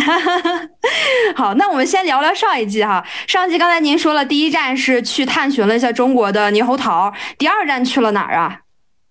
[1.36, 3.06] 好，那我们先聊聊上一季哈。
[3.28, 8.62] 上一季刚才您说了，第一站是去探寻了一下中国的猕猴桃，第二站去了哪儿啊？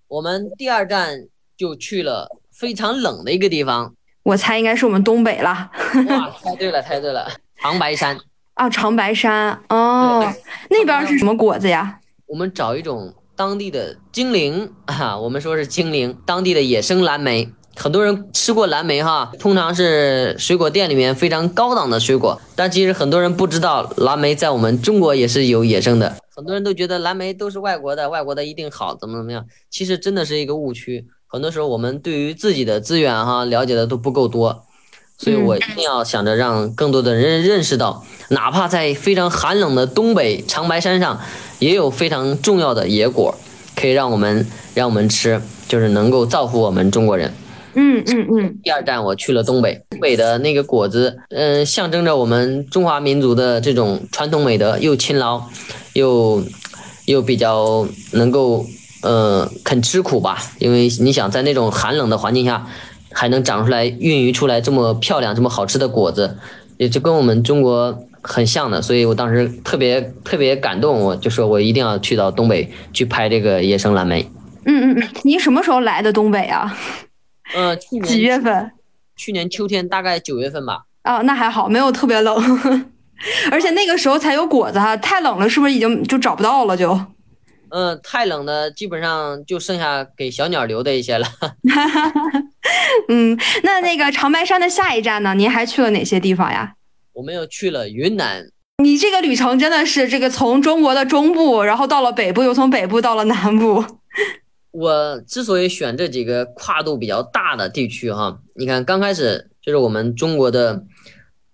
[0.08, 3.94] 我们第二站就去了非常冷的一个地方。
[4.22, 5.70] 我猜应该是我们东北了。
[6.09, 7.30] 哇，猜对了，猜对了，
[7.61, 8.16] 长白山
[8.54, 10.22] 啊，长白山哦，
[10.68, 11.98] 那边是什么果子呀？
[12.26, 17.52] 我们找一种当地的精灵啊，我们说是精灵，当地的野生蓝莓。
[17.76, 26.14] 很多人吃过蓝莓哈，通常是水果店里面非常高档的水果，但其实很多人不知道蓝莓在我们中国也是有野生的。
[26.35, 29.46] 很多人都觉得蓝莓都是外国的，外国的一定好，怎么怎么样？
[29.70, 31.06] 其实真的是一个误区。
[31.32, 34.64] 很多时候，我们对于自己的资源哈了解的都不够多，
[35.16, 41.20] 所以我一定要想着让更多的人认识到，哪怕在非常寒冷的东北长白山上，
[41.60, 43.32] 也有非常重要的野果，
[43.76, 47.32] 可以让我们让我们吃，就是能够造福我们中国人。
[47.74, 48.58] 嗯嗯嗯。
[48.64, 55.42] 第二站我去了东北，东北的那个果子，嗯，象征着我们中华民族的这种传统美德，又勤劳，
[55.92, 56.42] 又
[57.04, 58.66] 又比较能够。
[59.02, 62.66] 呃，肯吃苦吧，因为你想在那种寒冷的环境下，
[63.12, 66.36] 还能长出来、孕育出来这么漂亮、这么好吃的果子，
[66.76, 74.30] 也就跟我们中国很像的，所以我当时特别特别感动，我就说我一定要去到东北去拍这个野生蓝莓。
[74.66, 76.76] 嗯嗯嗯，您什么时候来的东北啊？
[77.54, 78.70] 呃，几月份？
[79.16, 80.82] 去年秋天，大概九月份吧。
[81.04, 82.36] 哦，那还好，没有特别冷，
[83.50, 84.96] 而且那个时候才有果子哈。
[84.98, 86.76] 太冷了，是不是已经就找不到了？
[86.76, 86.98] 就，
[87.70, 91.26] 嗯，太冷的基本上就剩下给小鸟留的一些了。
[93.09, 95.35] 嗯，那那个长白山的下一站呢？
[95.35, 96.74] 您还去了哪些地方呀？
[97.12, 98.46] 我们又去了云南。
[98.83, 103.85] 你这个旅程真的是这个从中国的中部，然后到了北部，又从北部到了南部。
[104.72, 110.85] 我之所以选这几个跨度比较大的地区哈，你看刚开始就是我们中国的，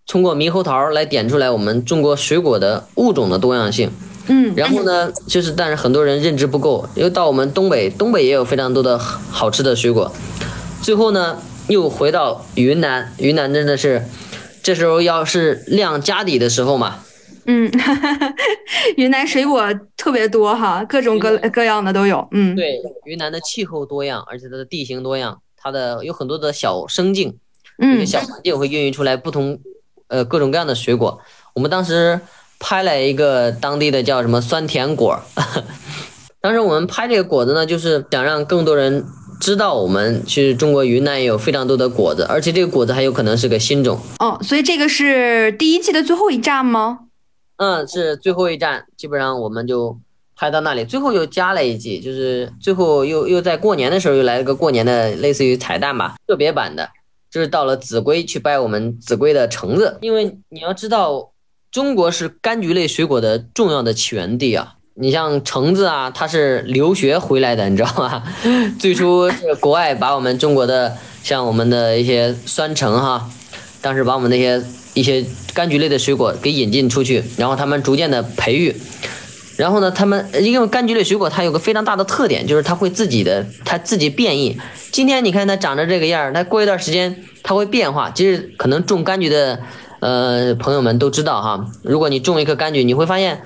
[0.06, 3.90] 通过猕猴桃来点出来我们中国水果的物种的多样性，
[4.28, 10.12] 嗯，然后呢，就是但是很多人认知不够，又到我们东北，东北也有非常多的好吃的水果，
[10.82, 14.04] 最后呢又回到云南，云南真的是
[14.62, 17.00] 这时候要是亮家底的时候嘛。
[17.48, 17.70] 嗯，
[18.96, 19.62] 云南水果
[19.96, 22.26] 特别多哈，各种各各样的都有。
[22.32, 27.38] 嗯，对，云南的气候多样，而且它的地形多样，它的有很多的小生境，
[27.78, 29.60] 嗯，小环境会孕育出来不同
[30.08, 31.20] 呃各种各样的水果。
[31.54, 32.20] 我们当时
[32.58, 35.20] 拍了一个当地的叫什么酸甜果，
[36.40, 39.04] 当时我们拍这个果子呢，就是想让更多人
[39.40, 43.98] 知道我们其实中国云南也有非常多的果子，而且这个果子还有可能是个新种。
[44.18, 47.00] 哦，所以这个是第一季的最后一站吗？
[47.58, 49.98] 嗯，是最后一站，基本上我们就
[50.36, 50.84] 拍到那里。
[50.84, 56.88] 最后又加了一季，就是最后又又在过年的时候又来了个过年的类似于彩蛋吧，特别版的，
[57.30, 59.98] 就是到了秭归去掰我们秭归的橙子。
[60.00, 61.30] 因为你要知道，
[61.76, 64.76] 中国是柑橘类水果的重要的起源地啊。
[64.94, 68.22] 你像橙子啊，它是留学回来的，你知道吗？
[68.80, 73.28] 最初是国外把我们中国的像我们的一些酸橙哈，
[73.82, 74.64] 当时把我们那些。
[74.94, 75.22] 一些
[75.54, 78.74] 柑橘类的水果给引进出去，然后他们逐渐的培育，
[79.58, 84.58] 然后呢，他们因为柑橘类水果它有个非常大的特点，就是它会自己的它自己变异。
[84.90, 88.10] 今天你看它长着这个样儿，它过一段时间它会变化。
[88.10, 89.60] 其实可能种柑橘的
[90.00, 93.42] 呃朋友们都知道哈，如果你种一棵柑橘，你会发现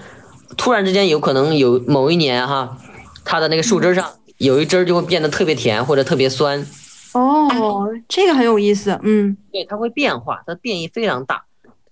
[0.57, 2.77] 突然之间有可能有某一年哈，
[3.25, 4.07] 它的那个树枝上
[4.39, 6.67] 有一枝就会变得特别甜或者特别酸。
[7.13, 11.43] 哦，这个很有意思，嗯，对，它会变化，它变异非常大。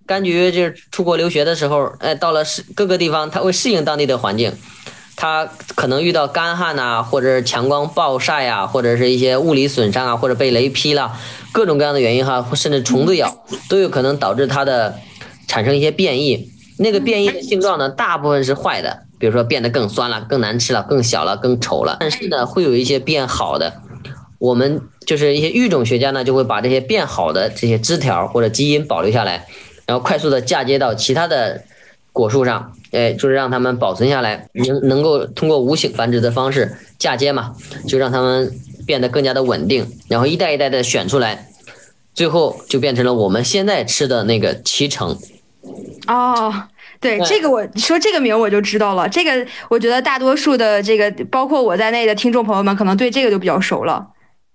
[0.06, 4.52] 柑橘就是出国留学的时候，哎，到了适各个地方，它会适应当地的环境，
[5.20, 11.12] 它可能遇到干旱呐，或者是强光暴晒呀，或者是一些物理损伤啊，或者被雷劈了，
[11.50, 14.94] 各种各样的原因哈，甚至虫子咬，都有可能导致它的
[15.48, 16.48] 产生一些变异。
[16.78, 23.82] 那个变异的性状呢，大部分是坏的，比如说变得更酸了、更难吃了、更小了、更丑了，但是呢，会有一些变好的。
[24.38, 29.48] 我们就是一些育种学家呢，就会把这些变好的这些枝条或者基因保留下来，
[29.84, 31.64] 然后快速的嫁接到其他的
[32.12, 37.54] 果树上，哎，就是让它们保存下来，能能够通过无性繁殖的方式嫁接嘛，
[37.86, 38.52] 就让它们
[38.86, 41.48] 变得更加的稳定，然后一代一代的选出来，
[42.14, 45.16] 最后就变成了我们现在吃的那个脐橙。
[46.06, 46.68] 哦。
[47.00, 49.08] 对这个，我说这个名我就知道了。
[49.08, 54.04] 这个我觉得大多数的这个，包括我在内的听众朋友们，可能对这个就比较熟了。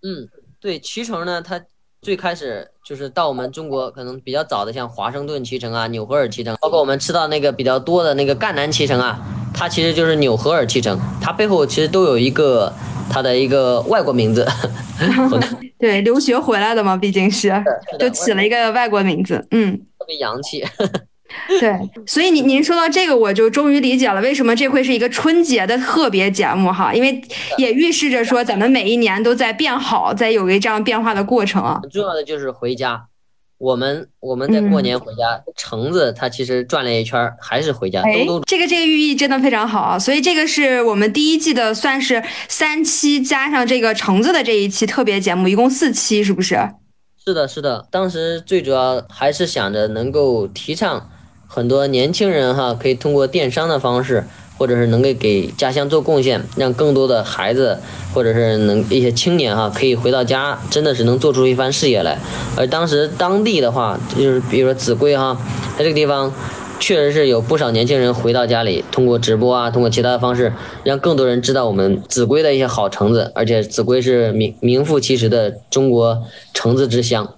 [0.02, 0.28] 嗯，
[0.60, 1.58] 对，脐橙呢，它
[2.04, 9.20] 最开始就是到我们中国可能比较早的，像华盛顿脐橙啊、纽荷尔脐橙，包括我们吃到那个比较多的那个赣南脐橙啊，
[9.54, 12.72] 它其实就是纽荷尔脐橙，它背后其实都有一个
[13.10, 14.46] 它的一个外国名字。
[15.80, 17.52] 对，留学回来的嘛，毕竟是，
[17.98, 20.64] 就起了一个外国名字，嗯，特别洋气。
[21.60, 21.74] 对，
[22.08, 27.22] 所以您您说到这个，我就终于理解了为什么这会是一个春节的特别节目哈，因为
[27.58, 31.80] 也预示着说咱们每一年都在变好，在有一个这样变化的过程啊。
[31.82, 33.06] 很重要的就是回家，
[33.58, 38.02] 我们我们在过年回家，橙子它其实转了一圈还是回家。
[38.02, 46.58] 哎，这个这个寓意真的非常好啊，所以这个是我们第一季的算是三期加上这个橙子的这一期特别节目，一共四期，是不是？
[47.26, 51.10] 是的，是的，当时最主要还是想着能够提倡。
[51.56, 54.24] 很多年轻人哈，可以通过电商的方式，
[54.58, 57.78] 或者是能够给家乡做贡献，让更多的孩子，
[58.12, 62.18] 或者是能一些青年哈，可以回到家，真的是能做出一番事业来。
[62.58, 65.38] 而当时当地的话，就是比如说秭归哈，
[65.78, 66.34] 在这个地方，
[66.80, 70.52] 确实是有不少年轻人回到家里，通过直播啊，通过其他的方式，
[70.84, 77.36] 让更多人知道我们秭归的一些好橙子，而且秭归是名名副其实的中国橙子之乡。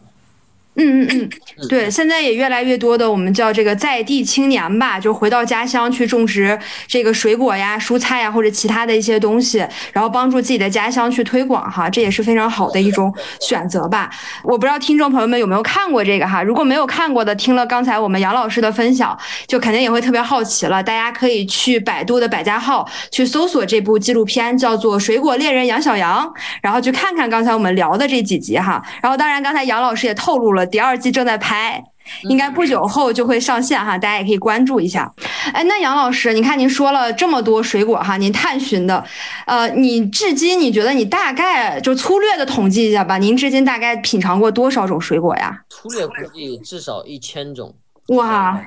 [0.78, 1.30] 嗯嗯嗯，
[1.70, 14.10] 对，现在也越来越多的我们叫这个在地青年吧，就回到家乡去种植这个水果呀、蔬菜呀或者其他的一些东西，然后帮助自己的家乡去推广哈，这也是非常好的一种选择吧。
[14.44, 19.18] 我不知道听众朋友们有没有看过这个哈，如果没有看过的，听了刚才我们杨老师的分享，
[19.48, 20.84] 就肯定也会特别好奇了。
[20.84, 26.28] 大家可以去百度的百家号去搜索这部纪录片，叫做《水果猎人杨小杨》，
[26.62, 28.84] 然后去看看刚才我们聊的这几集哈。
[29.02, 30.65] 然后当然刚才杨老师也透露了。
[30.66, 31.84] 第二季正在拍，
[32.24, 35.12] 应该不久后就会上线哈，大家也可以关注一下。
[35.54, 39.04] 哎，那杨老师，你看您说了这么多水果哈，您探寻的，
[39.46, 45.56] 呃，你至今你觉得你大概就粗略的统计一下吧，您至今大概品尝过多少种水果呀？
[45.70, 47.74] 粗略估计至少一千种。
[48.10, 48.60] 哇，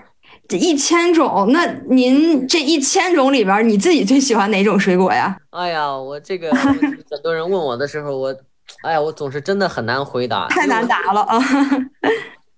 [0.49, 5.37] 这一千种，那您这一千种里边，你自己最喜欢哪种水果呀？
[5.51, 8.35] 哎呀，我这个很多人问我的时候，我。
[8.83, 11.39] 哎呀，我总是真的很难回答，太难答了啊！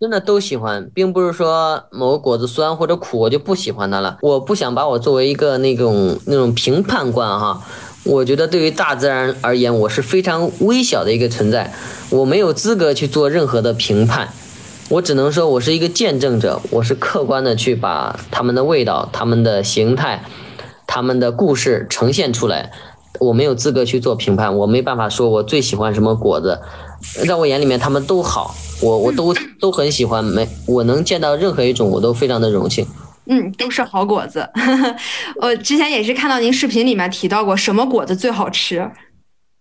[0.01, 4.19] 真的都喜欢，并不是说某个果子酸或者苦我就不喜欢它了。
[4.23, 7.63] 我不想把我作为一个那种那种评判官哈。
[8.05, 11.71] 我觉得对于大自然而言，我是非常微小的一个存在，
[12.09, 14.31] 我没有资格去做任何的评判。
[14.89, 20.25] 我只能说我是一个见证者，我是客观的去把它们的味道、它们的形态、
[20.87, 22.73] 它们的故事呈现出来。
[23.21, 26.61] 我没有资格去做评判，我没办法说我最喜欢什么果子，
[27.27, 32.87] 在我眼里面他们都好，我我都都很喜欢，没我能见到任何一种我都非常的荣幸。
[33.27, 34.49] 嗯，都是好果子。
[35.41, 38.79] 我之前也是看到您视频里面提到过什么果子最好吃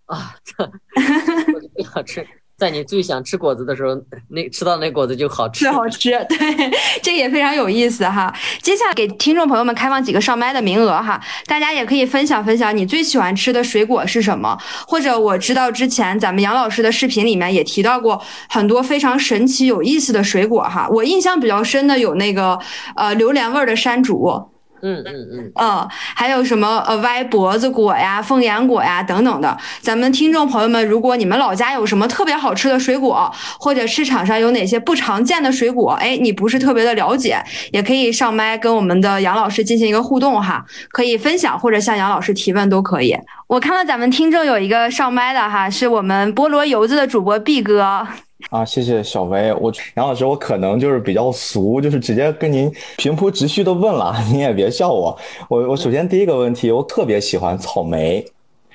[0.07, 0.35] 啊，
[1.75, 2.25] 最好吃。
[2.59, 3.95] 在你最想吃果子的时候，
[4.27, 6.11] 那吃到那果子就好吃，好吃。
[6.27, 6.37] 对，
[7.01, 8.31] 这个也非常有意思哈。
[8.61, 20.87] 接下来给听众朋友们开放几个上麦的名额哈，大家也可以分享分享你最喜欢吃的水果是什么，或者我知道之前咱们杨老师的视频里面也提到过很多非常神奇有意思的水果哈。
[20.91, 22.59] 我印象比较深的有那个
[22.95, 24.49] 呃榴莲味的山竹。
[24.81, 29.57] 嗯嗯嗯，嗯，还有什么呃歪脖子果呀、凤眼果呀等等的。
[29.81, 43.17] 咱们听众朋友们，如果你们老家有什么特别好吃的水果，或者市场上有哪些不常见的水果，哎，你不是特别的了解，也可以上麦跟我们的杨老师进行一个互动哈，可以分享或者向杨老师提问都可以。
[43.47, 48.07] 我看到咱们听众有一个上麦的哈，是我们菠萝油子的主播毕哥。
[48.49, 49.53] 啊，谢谢小薇。
[49.55, 55.15] 我杨老师，我可能就是比较俗，就是直接跟您平铺直叙的问了， 您也别笑我。
[55.49, 58.25] 我我首先第一个问题，我特别喜欢草莓，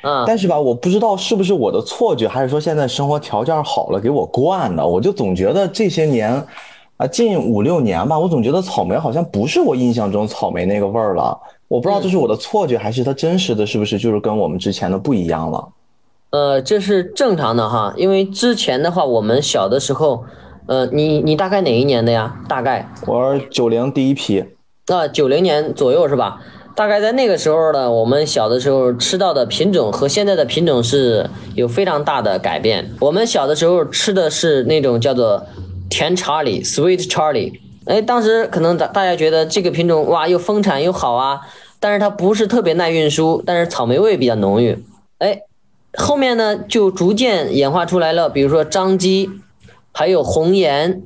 [0.03, 6.31] 嗯，但是吧，我不知道是不是我的错觉，还是说现在生活条件好了给我惯的，我就总觉得这些年，
[6.99, 11.37] 啊，近五六年吧，我总觉得草莓好像不是我印象中草莓那个味儿了。
[11.67, 15.69] 我不知道这是我的错觉，还是它真实的是不是就是跟我们之前的不一样了。
[16.35, 20.25] 呃，这是正常的哈，因为之前的话，我们小的时候，
[20.67, 22.41] 呃，你你大概哪一年的呀？
[22.49, 24.45] 大概我九零第一批，
[24.89, 26.41] 那九零年左右是吧？
[26.75, 32.91] 大概在那个时候呢，我们小的时候吃到的品种和现在的品种是有非常大的改变。
[32.99, 35.47] 我们小的时候吃的是那种叫做
[35.89, 37.53] 甜查理 （Sweet Charlie），
[37.87, 41.43] 哎，当时可能大大家觉得这个品种哇又丰产又好啊，
[41.79, 44.85] 但是它不是特别耐运输，但是草莓味比较浓郁，
[45.19, 45.43] 哎。
[45.97, 49.31] 后面呢，就逐渐演化出来了，比如说张基，
[49.93, 51.03] 还有红颜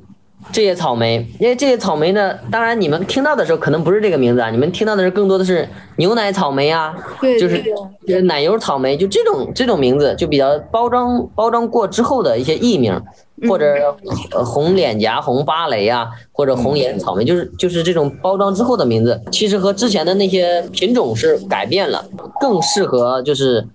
[0.51, 1.27] 这些草莓。
[1.39, 5.67] 因为这些草莓呢，当然你们听到的时候可能不是这个名字啊，你们听到的是更多的是
[5.97, 6.95] 牛奶草莓啊，
[7.39, 12.99] 就是奶油草莓，就这种这种名字就比较包装包装过之后的一些艺名，
[13.47, 13.95] 或者
[14.43, 22.05] 红脸颊、红芭蕾啊，或者红颜草莓，就是就是这种包装之后的名字，其实和之前的那些品种是改变了，
[22.41, 23.67] 更适合就是。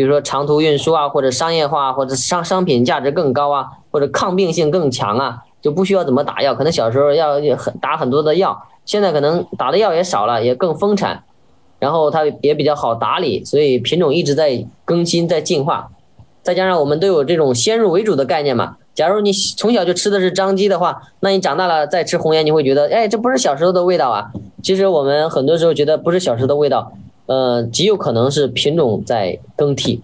[0.00, 6.54] 比如说长途运输啊，或者商业化，或者商商品价值更高啊，或者抗病性更强啊，就不需要怎么打药。
[6.54, 11.22] 可能小时候要很打很多的药，现在可能打的药也少了，也更丰产，
[11.78, 15.90] 然后它也比较好打理，所以品种一直在更新在进化。
[16.42, 18.78] 再加上我们都有这种先入为主的概念嘛。
[18.94, 24.30] 假如你从小就吃的是张鸡的话，那你长大了再吃红颜，你会觉得，哎，这不是小时候的味道啊。
[24.62, 26.90] 其实我们很多时候觉得不是小时候的味道。
[27.30, 30.02] 呃，极有可能是品种在更替。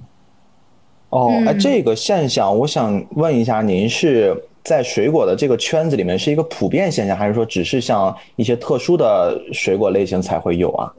[1.10, 10.94] 哦，哎，这个现象，我想问一下，您是在水果的这个圈子里面是一个普遍现象，还是说只是像一些特殊的水果类型才会有啊？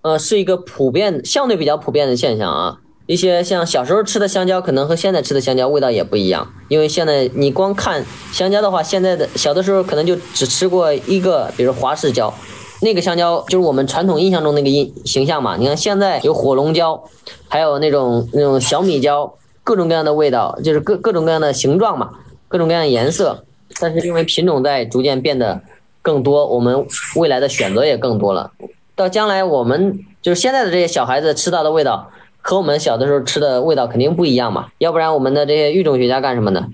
[0.00, 2.78] 呃，是一个普遍、相对比较普遍的现象啊。
[3.04, 8.02] 一些像小时候吃的香蕉，可能和现在吃的香蕉味道也不一样，因为现在你光看
[8.32, 12.32] 香蕉的话，现在的小的时候可能就只吃过一个，比如华氏蕉。
[12.80, 15.56] 那个香蕉就是我们传统印象中那个印形象嘛？
[15.56, 17.02] 你看现在有火龙蕉，
[17.48, 22.10] 还有那种那种小米蕉，各种各样的味道，就是各各种各样的形状嘛，
[22.46, 23.44] 各种各样的颜色。
[23.80, 25.60] 但是因为品种在逐渐变得
[26.02, 28.50] 更多，我们未来的选择也更多了。
[28.96, 32.10] 到将来，我们就是现在的这些小孩子吃到的味道，
[32.40, 34.68] 和我们小的时候吃的味道肯定不一样嘛。
[34.78, 36.66] 要不然，我们的这些育种学家干什么呢？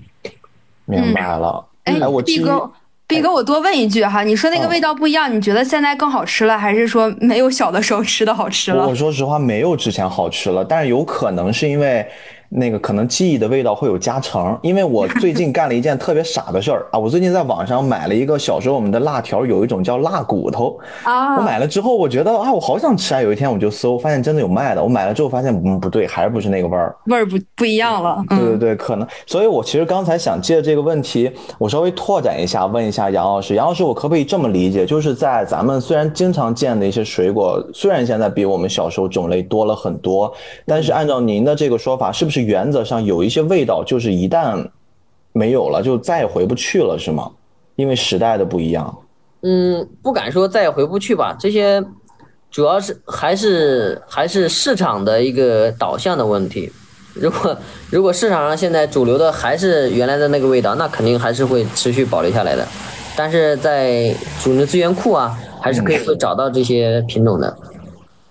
[0.85, 1.65] 明白了。
[1.83, 2.71] 哎，我毕哥，
[3.07, 8.87] 毕哥，我多问一句哈，你说那个味道不一样，你觉得现在更好吃了，还是说没有小的时候吃的好吃了？
[8.87, 12.05] 我说实话，没有之前好吃了，但是有可能是因为。
[12.49, 16.99] 那个可能记忆的味道会有加成，因为我最近干了一件特别傻的事儿啊！
[16.99, 21.37] 我最近在网上买了一个小时候我们的辣条，有一种叫辣骨头啊。
[21.37, 23.21] 我买了之后，我觉得啊，我好想吃啊！
[23.21, 24.83] 有一天我就搜，发现真的有卖的。
[24.83, 28.23] 我买了之后发现，嗯，不对，还是不是那个味儿，味儿不不一样了。
[28.29, 29.07] 对对对，可能。
[29.25, 40.31] 所以我其实刚才想借这个问题，我稍微拓展一下，问一下杨老师，杨老师，我可不可以这么理解，就是在咱们虽然经常见的一些水果，虽然现在比我们小时候种类多了很多，
[40.65, 43.15] 但是按照您的这个说法，是不是原则上有？
[43.15, 44.69] 有一些味道，就是一旦
[45.31, 47.31] 没有了，就再也回不去了，是吗？
[47.77, 48.93] 因为时代的不一样。
[49.41, 51.33] 嗯，不敢说再也回不去吧。
[51.39, 51.81] 这些
[52.51, 56.71] 主要是还是还是市场的一个导向的问题。
[57.13, 57.57] 如果
[57.89, 62.67] 如果市场上现在主流的还是原来的那个味道，那肯定还是会持续保留下来的。
[63.15, 64.13] 但是在
[64.43, 67.57] 主流资源库啊，还是可以会找到这些品种的。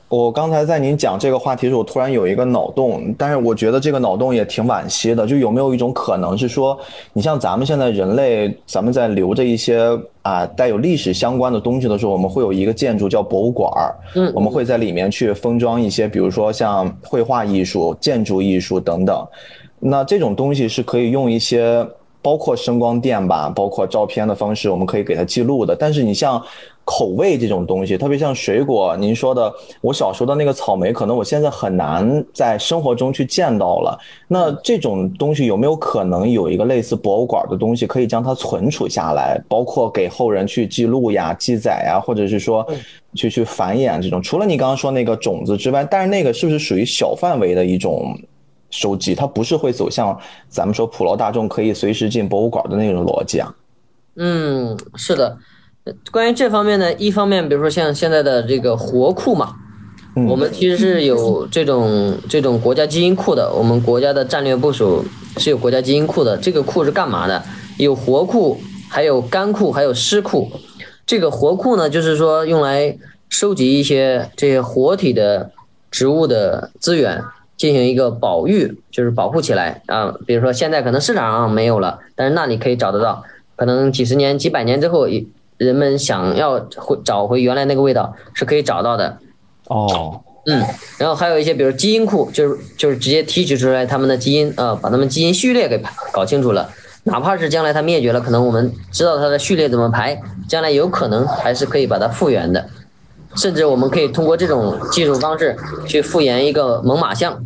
[0.09, 5.27] 我刚才在您讲这个话题时，我突然有一个脑洞，但是我觉得这个脑洞也挺惋惜的。
[5.27, 6.79] 就有没有一种可能是说，
[7.13, 19.27] 你像咱们现在人类，咱们在留着一些啊带有历史相关的东西的时候，我们会有一个建筑叫博物馆儿，嗯，我们会在里面去封装一些，比如说像绘画艺术、建筑艺术等等。
[19.81, 21.87] 那这种东西是可以用一些，
[22.25, 25.77] 包括声光电吧，包括照片的方式，我们可以给它记录的。
[25.77, 26.43] 但是你像。
[26.87, 29.51] 口味这种东西，特别像水果，您说的，
[29.81, 33.99] 我小时候的那个草莓，可能我现在很难在生活中去见到了。
[34.29, 42.63] 那这种东西有没有可能有一个类似博物馆的东西，可以将它存储下来，包括给后人去记录呀、记载呀，或者是说
[43.15, 44.21] 去去繁衍这种？
[44.23, 48.15] 除了你刚刚说那个种子之外，但是那个是不是属于小范围的一种
[48.75, 49.15] 收集？
[49.15, 50.19] 它不是会走向
[50.49, 53.55] 咱们说普罗大众可以随时进博物馆的那种逻辑啊？
[54.17, 55.39] 嗯，是的。
[56.11, 59.55] 关于这方面呢，一方面，比如说像现在的这个活库嘛，
[60.29, 63.53] 我们其实是有这种这种国家基因库的。
[63.53, 65.05] 我们国家的战略部署
[65.37, 66.37] 是有国家基因库的。
[66.39, 67.41] 这个库是干嘛的？
[67.79, 68.59] 有活库，
[68.89, 70.51] 还有干库，还有湿库。
[71.07, 72.97] 这个活库呢，就是说用来
[73.29, 75.51] 收集一些这些活体的
[75.91, 77.23] 植物的资源，
[77.57, 80.15] 进行一个保育，就是保护起来啊。
[80.27, 83.23] 比如说现在可能市场上没有了，但是那里可以找得到。
[83.57, 85.07] 可能几十年、几百年之后
[85.59, 89.17] 人们想要回找回原来那个味道是可以找到的，
[89.69, 90.61] 哦，嗯，
[90.99, 95.81] 然后还有一些，比如基因库，就是就是直接提取出来他们的基因，呃，把他们基因序列给
[96.13, 96.69] 搞清楚了，
[97.05, 102.69] 哪怕是将来它灭绝了，可能我们知道它的序列怎么排，将来有可能还是可以把它复原的，
[103.37, 105.57] 甚至我们可以通过这种技术方式
[105.87, 107.43] 去复原一个猛犸象，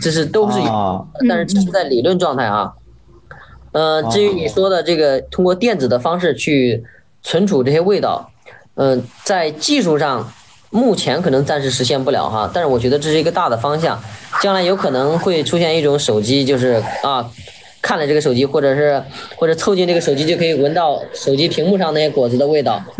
[0.00, 2.72] 这是都是有，但是这是在理论状态啊，
[3.72, 6.84] 嗯，至于你说的这个通过电子的方式去。
[7.22, 8.30] 存储这些味道，
[8.76, 10.32] 嗯，在技术上
[10.70, 14.00] 目前可能暂时实现不了哈，但是我觉得这是一个大的方向，
[14.40, 17.28] 将来有可能会出现一种手机，就是啊，
[17.86, 19.00] 看了这个手机，或者是
[19.36, 22.82] 或者凑近这个手机就可以闻到手机屏幕上那些果子的味道。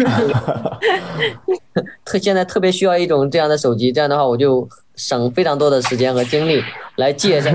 [2.05, 6.63] 特现在特别需要一种这样的手机，这样的话我就省非常多的时间和精力
[6.99, 7.51] 来戒下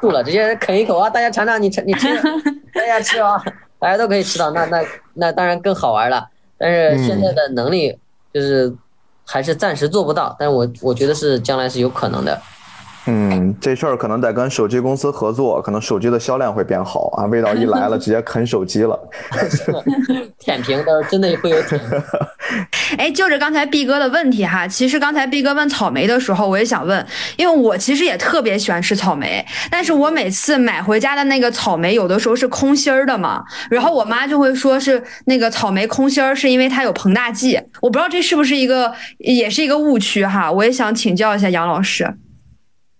[0.00, 2.06] 住了，直接啃一口啊，大家尝尝，你吃你吃，
[2.72, 3.42] 大家吃啊。
[3.80, 6.28] 大家都可以吃到，那那那当然更好玩了。
[6.56, 7.98] 但是现在的能力
[8.32, 8.72] 就是
[9.24, 12.40] 还是暂时做不到，但是我我觉得是将来是有可能的。
[13.10, 17.24] 嗯，这事儿可能得跟手机公司合作，可能手机的销量会变好啊。
[17.24, 19.00] 味道一来了，直接啃手机了。
[20.38, 21.80] 舔屏的真的会有舔。
[22.98, 27.06] 哎，就着刚才毕哥的问题哈，其实刚才毕哥问草莓的时候，我也想问，
[27.36, 37.58] 因为我其实也特别喜欢吃草莓，但是我每次买回家的那个草莓，有的时候是空心儿的嘛，然后我妈就会说是那个草莓空心儿，是因为它有膨大剂。
[37.80, 40.52] 我不知道这是不是一个，也是一个误区哈。
[40.52, 42.14] 我也想请教一下杨老师。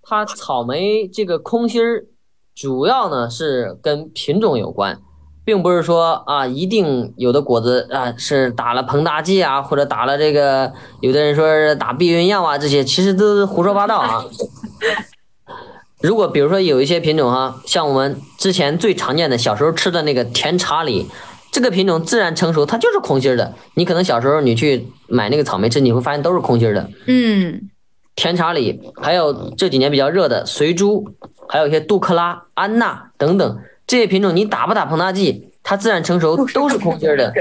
[0.08, 2.06] 它草莓这个空心儿，
[2.54, 4.98] 主要呢是跟品种有关，
[5.44, 14.24] 并不是说啊一定有的果子啊是打了膨大剂啊，或者打了这个，有的人说是打避孕药啊，这些其实都是胡说八道啊。
[16.00, 21.06] 如果比如说有一些品种哈，像我们之前最常见的小时候吃的那个甜查理，
[21.52, 26.88] 这个品种自然成熟它就是空心儿的，你可能小时候你去买那个草莓吃，你会发现都是空心儿的。
[27.06, 27.68] 嗯。
[28.18, 31.06] 甜茶里，还有这几年比较热的随珠，
[31.48, 37.32] 还有一些杜克拉、安娜等等这些品种，你打不打膨大剂，它自然成熟都是空心儿的。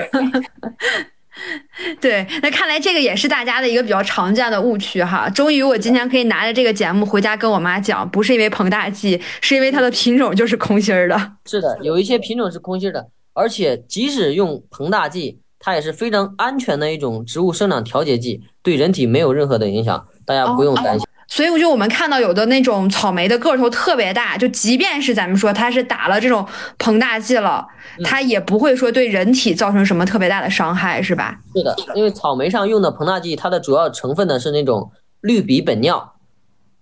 [2.00, 5.28] 对，那看来这个也是大家的一个比较常见的误区哈。
[5.28, 11.20] 终于，我今天可以拿着这个节目回家跟我妈讲，不是因为膨大剂，是因为它的品种就是空心儿的。
[11.48, 21.08] 是的，有一些品种是空心儿的，而且即使用膨大剂，它也是非常安全的一种植物生长调节剂，对人体没有任何的影响，大家不用担心。
[21.30, 26.48] 所以我，就我们看到有的那种草莓的个头特别大，就即便是咱们说它是打了这种
[26.78, 27.68] 膨大剂了，
[28.04, 31.38] 它也不会说对人体造成什么特别大的伤害，是吧？
[31.54, 36.02] 是的，因为草莓上用的膨大剂，它的主要成分呢是那种氯吡苯脲，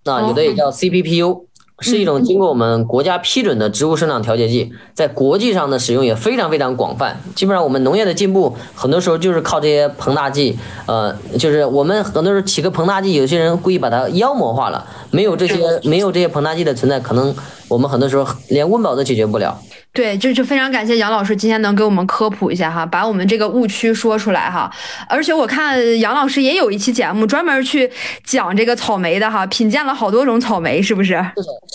[0.04, 1.46] 那有的也叫 CPPU。
[1.80, 7.20] 是一种经过我们国家批准的植物生长调节剂，在国际上的使用也非常非常广泛。
[7.34, 10.58] 基本上我们农业的进步，很多时候就是靠这些膨大剂。
[10.86, 14.86] 呃，就是我们很多时候起个膨大剂，有些人故意把它妖魔化了。
[15.10, 17.34] 没有这些没有这些膨大剂的存在，可能
[17.68, 19.58] 我们很多时候连温饱都解决不了。
[19.92, 24.70] 对，就就非常感谢杨老师今天能给我们科普一下哈，把我们这个误区说出来哈。
[25.08, 27.90] 而且我看杨老师也有一期节目专门去
[28.22, 31.24] 讲这个草莓的哈，品鉴了好多种草莓，是不是？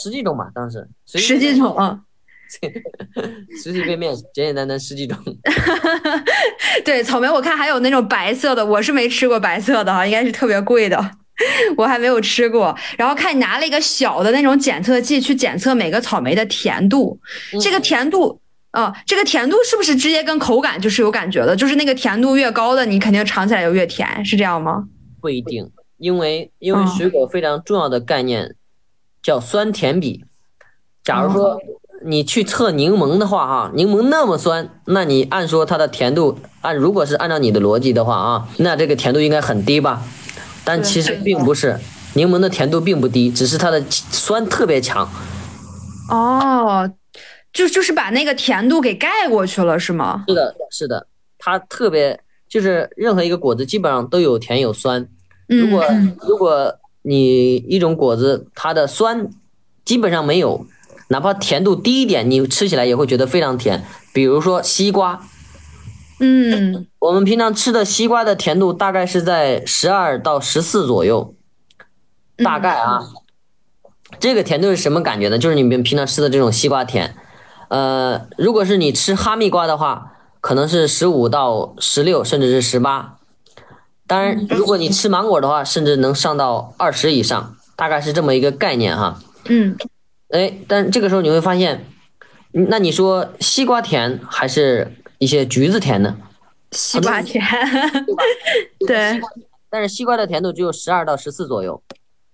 [0.04, 2.00] 十几种吧，当时十几种啊，
[3.64, 5.18] 随随便便，简简单单十几种。
[6.86, 11.12] 对，草莓我看还有那种白色的，我是没吃过白色的哈，应该是特别贵的。
[11.78, 17.20] 我还没有吃过，然后看你拿了一个小的那种检测剂去检测每个草莓的甜度，
[17.62, 18.40] 这个甜度
[18.72, 21.56] 啊，这个甜度是不是直接跟口感就是有感觉的？
[21.56, 24.86] 就是那个甜度越高的，你肯定尝起来就越甜，是这样吗？
[25.20, 28.56] 不一定，因为因为水果非常重要的概念
[29.22, 30.24] 叫酸甜比。
[31.04, 31.60] 假如说
[32.06, 40.04] 你去测柠檬的话，哈，柠檬那么酸，那你按说它的甜度，按如果是按照你的逻辑的话啊，那这个甜度应该很低吧？
[40.64, 41.80] 但其实并不是，
[42.14, 45.10] 柠檬的甜度并不低，只是它的酸特别强。
[46.10, 46.92] 哦，
[47.52, 50.24] 就就是把那个甜度给盖过去了，是吗？
[50.28, 51.08] 是的，是的，
[51.38, 55.08] 它特别就是任何一个果子基本上都有甜有酸。
[55.48, 55.86] 如果
[56.28, 59.30] 如果你一种果子它的酸
[59.84, 60.66] 基本上没有，
[61.08, 63.84] 哪怕甜度低一点，你吃起来也会觉得非常甜。
[64.14, 65.28] 比如说西瓜。
[66.24, 71.34] 嗯， 我们平常吃的西瓜的甜度大概是在十二到十四左右，
[72.38, 73.02] 大概啊，
[74.20, 75.40] 这个甜度是什么感觉呢？
[75.40, 77.16] 就是你们平常吃的这种西瓜甜，
[77.70, 83.18] 呃，如果是你吃哈密瓜的话，可能是十五到十六，甚至是十八。
[84.06, 89.20] 当然，如果你吃芒果的话，甚至能上到二十以上，大概是这么一个概念哈。
[89.46, 89.76] 嗯，
[90.30, 91.88] 哎，但这个时候你会发现，
[92.52, 94.98] 那你说西瓜甜还是？
[95.22, 96.16] 一些橘子甜的，
[96.72, 97.46] 西瓜甜，
[98.88, 99.22] 对，
[99.70, 101.80] 但是西瓜的甜度只有十二到十四左右，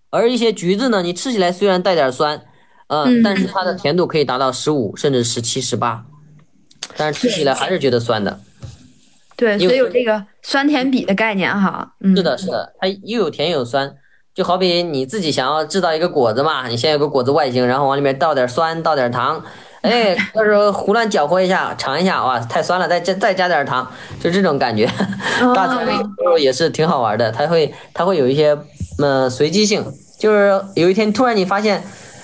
[0.09, 2.41] 而一些橘子呢，你吃起来虽然带点酸，
[2.88, 6.05] 嗯，但是它的甜度可以达到十五甚至十七、十八，
[6.95, 8.39] 但是吃起来还是觉得酸的。
[9.35, 11.93] 对，所以有这个酸甜比的概念哈。
[12.15, 13.93] 是的，是的，它又有甜又有酸，
[14.33, 19.43] 就好比你自己想要制造一个果子嘛，你先有个果子外形，然后往里面倒点酸，倒点糖。
[19.82, 23.88] 哎， 到时候胡乱搅和一下，尝一下，哇，太酸了，再加再加点糖，
[24.19, 24.89] 就这种感觉。
[25.55, 28.57] 大草莓也是挺好玩的，它会它会有一些
[28.99, 29.86] 呃随机性，
[30.17, 31.84] 就是有一天突然你发现，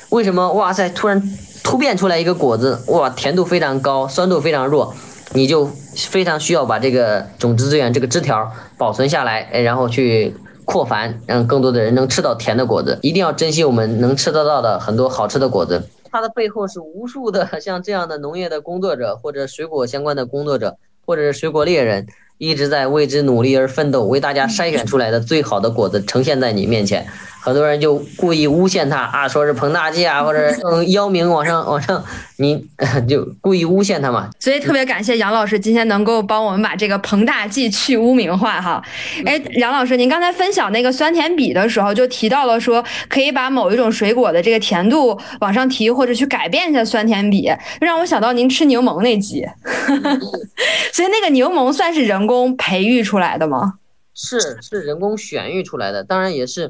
[0.10, 1.22] 为什么哇塞，突然
[1.64, 4.94] 突变出来一个果子，哇，甜度非常高，酸度非常弱，
[5.34, 10.36] 你就非常需要把这个种子资源这个枝条保存下来，哎，然后去
[10.66, 12.98] 扩繁，让更多的人能吃到甜的果子。
[13.02, 15.88] 一定要珍惜我们能吃得到的很多好吃的果子。
[16.14, 22.06] 它的背后是无数的 像这样的农业的工作者，或者水果相关的工作者，或者是水果猎人，
[22.38, 27.08] 一直在为之努力而奋斗，为大家筛选出来的最好的果子呈现在你面前。
[27.44, 30.40] 很多人就故意诬陷他啊，说是膨大剂啊， 或者
[30.72, 32.02] 嗯妖名往上 往上，
[32.38, 32.66] 你
[33.06, 34.30] 就故意诬陷他嘛。
[34.40, 38.82] 所以特别感谢杨老师今天能够帮我们把这个膨大剂去污名化哈。
[39.26, 49.46] 哎，杨老师，您刚才分享那个酸甜比的时候，就提到了说可以把某一种水果的这个甜度往上提，或者去改变一下酸甜比，让我想到您吃柠檬那集。
[50.94, 53.74] 所以那个柠檬算是人工培育出来的吗？
[54.16, 56.70] 是，是人工选育出来的，当然也是。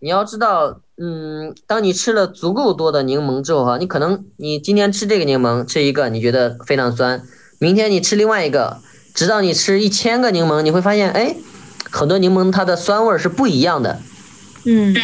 [0.00, 0.06] 嗯。
[0.06, 7.22] 你要知道，嗯，当你吃了足够多的柠檬之后，哈，你可能你今天吃这个柠檬吃一个，你觉得非常酸，
[7.58, 8.78] 明天你吃另外一个，
[9.14, 11.34] 直到你吃一千个柠檬，你会发现，哎，
[11.90, 13.98] 很多柠檬它的酸味是不一样的。
[14.64, 14.94] 嗯，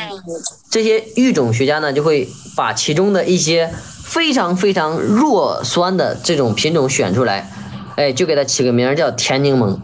[0.71, 3.73] 这些育种学家呢，就会把其中的一些
[4.03, 7.51] 非常非常弱酸的这种品种选出来，
[7.97, 9.79] 哎，就给它起个名叫甜柠檬。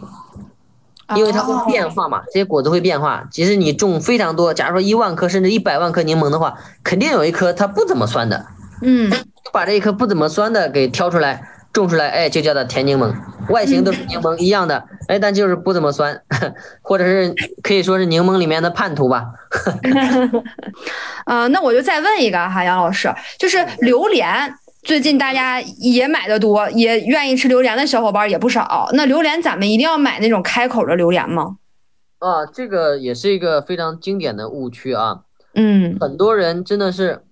[1.15, 3.23] 因为它会变化嘛，这些果子会变化。
[3.31, 6.53] 即使你种非常多，假如说一万颗甚至一百万颗柠檬的话，
[6.83, 8.45] 肯定有一颗它不怎么酸的。
[8.81, 9.11] 嗯，
[9.51, 11.41] 把这一颗不怎么酸的给挑出来，
[11.71, 13.13] 种出来，哎，就叫它甜柠檬，
[13.49, 16.19] 外形都是柠檬一样的，哎，但就是不怎么酸，
[16.81, 19.25] 或者是可以说是柠檬里面的叛徒吧。
[21.25, 24.51] 呃， 那我就再问一个哈，杨老师，就是榴莲。
[24.83, 28.89] 最近大家也买的多，也愿意吃榴莲的小伙伴也不少。
[28.93, 31.57] 那榴莲咱们一定要买那种开口的榴莲吗？
[32.17, 35.21] 啊，这个也是一个非常经典的误区啊。
[35.53, 37.23] 嗯，很多人真的是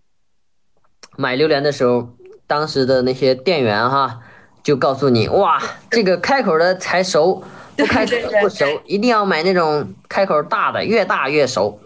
[1.17, 2.09] 买榴莲的时候，
[2.45, 4.19] 当时的那些店员哈
[4.61, 7.43] 就告诉你，哇，这个开口的才熟，
[7.75, 11.79] 不开口的不熟，一定要买那种开口大的，越大越熟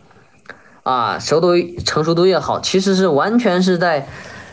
[0.84, 1.54] 啊，熟度
[1.86, 2.60] 成熟度越好。
[2.60, 4.06] 其实是完全是在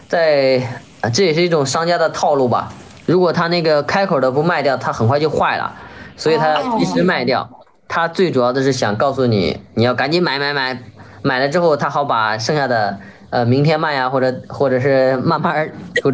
[0.07, 0.83] 在。
[1.01, 2.73] 啊，这也是一种商家的套路吧？
[3.07, 5.75] 如果他那个开口的不卖掉，他很快就坏了，
[6.17, 7.49] 所以他一直卖掉。
[7.89, 10.81] 他最主要的是想告诉你，你要赶紧买买买，
[11.23, 12.97] 买了之后他好把剩下的
[13.31, 15.69] 呃明天卖呀，或者或者是慢慢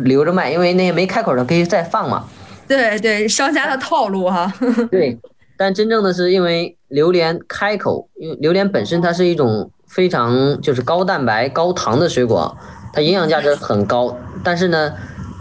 [0.05, 2.25] 留着卖，因为那些没开口的可以再放嘛。
[2.67, 4.51] 对对，商家的套路哈。
[4.91, 5.19] 对，
[5.59, 12.57] 但真正的是因为榴莲开口，因为榴莲本身它是一种非常就是高蛋白高糖的水果。
[12.97, 14.95] 它营养价值很高，但是呢，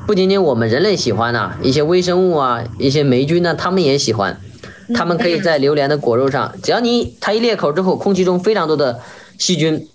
[0.06, 4.38] 不仅仅我们人类喜欢呐，一些微生物啊，一些霉菌呢，它们也喜欢。
[4.93, 8.99] 它们可以在榴莲的果肉上，只要你它一裂口之后，空气中非常多的
[9.38, 9.88] 细菌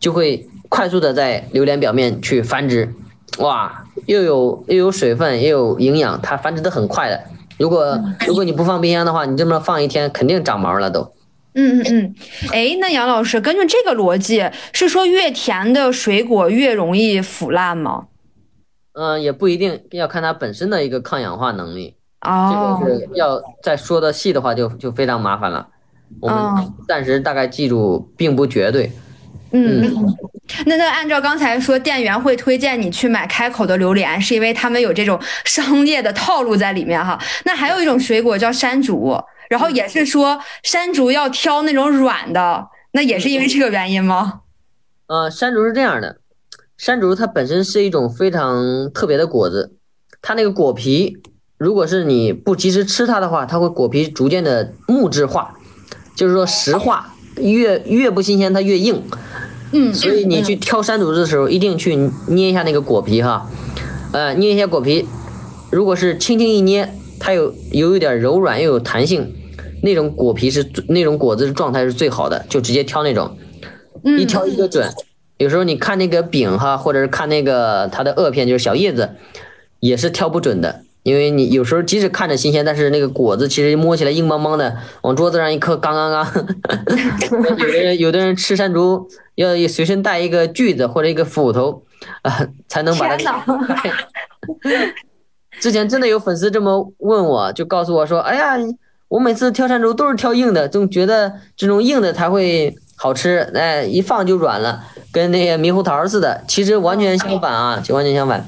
[0.00, 2.94] 就会快速的在榴莲表面去繁殖。
[3.40, 7.20] 哇，又有又有水分，又有营养，它繁殖的很快的。
[7.58, 11.12] 如果如果你不放冰箱的话，你这么放一天，肯定长毛了都。
[11.58, 12.14] 嗯嗯嗯，
[12.52, 18.08] 哎，那杨老师，根据这个逻辑，是说越甜的水果越容易腐烂吗？
[18.92, 21.96] 嗯，也不一定要看它本身的一个抗氧化能力。
[22.20, 25.66] 哦，这个是要再说的细的话，就就非常麻烦了。
[26.20, 28.92] 我们暂时大概记住，并不绝对。
[29.52, 30.14] 嗯，
[30.66, 37.18] 那那按照刚才说，店员会推荐你去买开口的榴莲，是因为他们有这种商业的套路在里面哈。
[37.44, 39.16] 那还有一种水果叫山竹。
[39.48, 44.40] 然后也是说山竹要挑那种软的，那也是因为这个原因吗？
[45.06, 46.18] 呃，山竹是这样的，
[46.76, 49.76] 山竹它本身是一种非常特别的果子，
[50.20, 51.18] 它那个果皮，
[51.58, 55.54] 如果是你不及时吃它的话，它会果皮逐渐的木质化，
[56.16, 59.02] 就是说石化，越越不新鲜它越硬。
[59.72, 61.94] 嗯，所以你去挑山竹的时候，一定去
[62.26, 63.48] 捏一下那个果皮哈，
[64.12, 65.06] 呃，捏一下果皮，
[65.70, 66.92] 如果是轻轻一捏。
[67.18, 69.34] 它有有一点柔软又有弹性，
[69.86, 73.38] 那种果皮是那种果子的状态是最好的，就直接挑那种，
[74.18, 74.92] 一挑一个准。
[75.38, 79.10] 有时候你看那个饼哈，或者是看那个它的萼片，就是小叶子，
[79.78, 80.82] 也是挑不准的。
[81.04, 86.26] 因为你有时候即使看着新鲜，但是那个果子其实摸起来硬邦邦的，往桌子上一磕，刚刚刚。
[87.30, 91.84] 有的人有的人吃山竹要随身带一个锯子或者一个斧头
[92.22, 93.44] 啊，才能把它。
[95.60, 98.56] 之前真的有粉丝这么问我，就告诉我说：“哎呀，
[99.08, 104.82] 我每次挑山竹都是挑硬的，总觉得这种硬的才会好吃，哎，一放就软了，
[105.12, 106.42] 跟那个猕猴桃似的。
[106.48, 108.44] 其实完全相反啊，就完全相反。”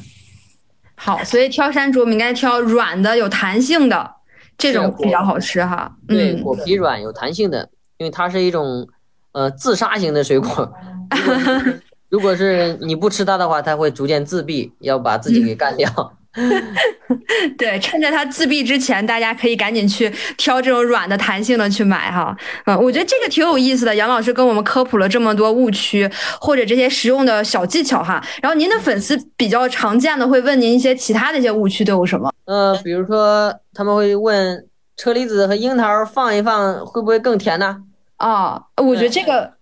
[1.01, 4.11] 好，所以挑山竹，我们应该挑软的、有弹性的
[4.57, 5.93] 这种比较好吃哈。
[6.09, 8.89] 对，果皮软有弹性的，因为它是一种
[9.31, 10.73] 呃自杀型的水果。
[12.11, 16.18] 如果是你不吃它的话，它会逐渐自闭，要把自己给干掉。
[17.59, 22.37] 对，趁着它自闭之前，大家可以赶紧去挑这种软的、弹性的去买哈。
[22.67, 23.95] 嗯，我觉得这个挺有意思的。
[23.95, 26.09] 杨老师跟我们科普了这么多误区
[26.41, 28.23] 或者这些实用的小技巧哈。
[28.41, 32.33] 然后您的粉丝比较常见的会问您一些其他的一些误区都有什么？
[32.45, 34.65] 呃，比如说他们会问
[34.97, 37.79] 车厘子和樱桃放一放会不会更甜呢？
[38.17, 39.55] 啊，我觉得这个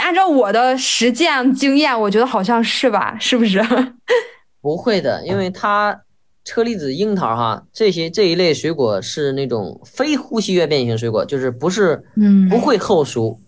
[0.00, 3.16] 按照我的实践经验，我觉得好像是吧？
[3.20, 3.64] 是不是？
[4.68, 5.98] 不会的，因为它
[6.44, 12.46] 车厘子、樱桃哈这些这一类水果是那种非呼吸月变型水果，就是不是嗯。
[12.50, 13.38] 不会后熟，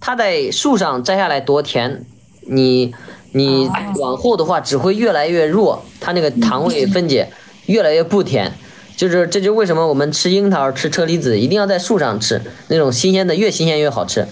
[0.00, 2.06] 它在树上摘下来多甜，
[2.46, 2.94] 你
[3.32, 3.68] 你
[3.98, 7.28] 往后的话只会越来越弱，它那个糖会分解，
[7.66, 8.50] 越来越不甜，
[8.96, 14.26] 就是这就为什么我们吃樱桃、吃车厘子一定要在树上吃，那种新鲜的越新鲜越好吃，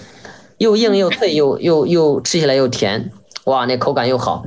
[0.57, 3.11] 又硬又脆又又又吃起来又甜，
[3.43, 4.43] 哇，那口感又好。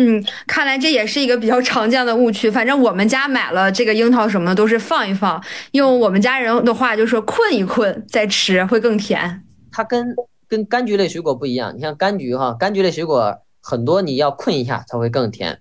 [0.00, 2.48] 嗯，看来这也是一个比较常见的误区。
[2.48, 5.42] 反正我们家买了这个樱桃什么的，都是放一放，
[5.72, 9.42] 用我们家人的话就说困一困再吃会更甜。
[9.72, 10.14] 它跟
[10.48, 15.58] 跟柑橘类水果不一样，你像柑橘哈，柑橘类水果很多你要困一下才会更甜。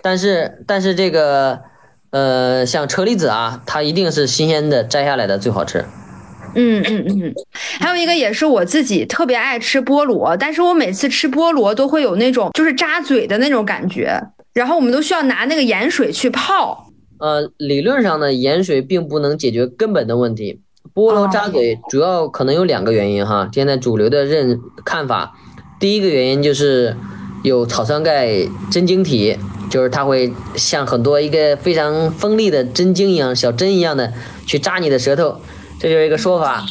[0.00, 1.60] 但是但是这个
[2.10, 5.84] 呃像车厘子啊，它一定是新鲜的摘下来的最好吃。
[6.54, 7.34] 嗯嗯嗯，
[7.80, 14.18] 还有一个也是我自己特别爱吃菠萝，但是我每次吃菠萝都会有那种就是扎嘴的那种感觉，
[14.54, 20.60] 然后我们都需要拿那个盐水去泡，呃，理论上呢，盐水并不能解决根本的问题。
[20.94, 25.34] 菠萝扎嘴主要可能有两个原因哈，现在主流的认看法，
[25.78, 26.96] 第一个原因就是
[27.44, 28.28] 有草酸钙
[28.70, 29.36] 针晶体，
[29.70, 34.12] 就是它会像很多一个非常锋利的针晶一样，小针一样的
[34.46, 35.40] 去扎你的舌头，
[35.78, 36.64] 这就是一个说法。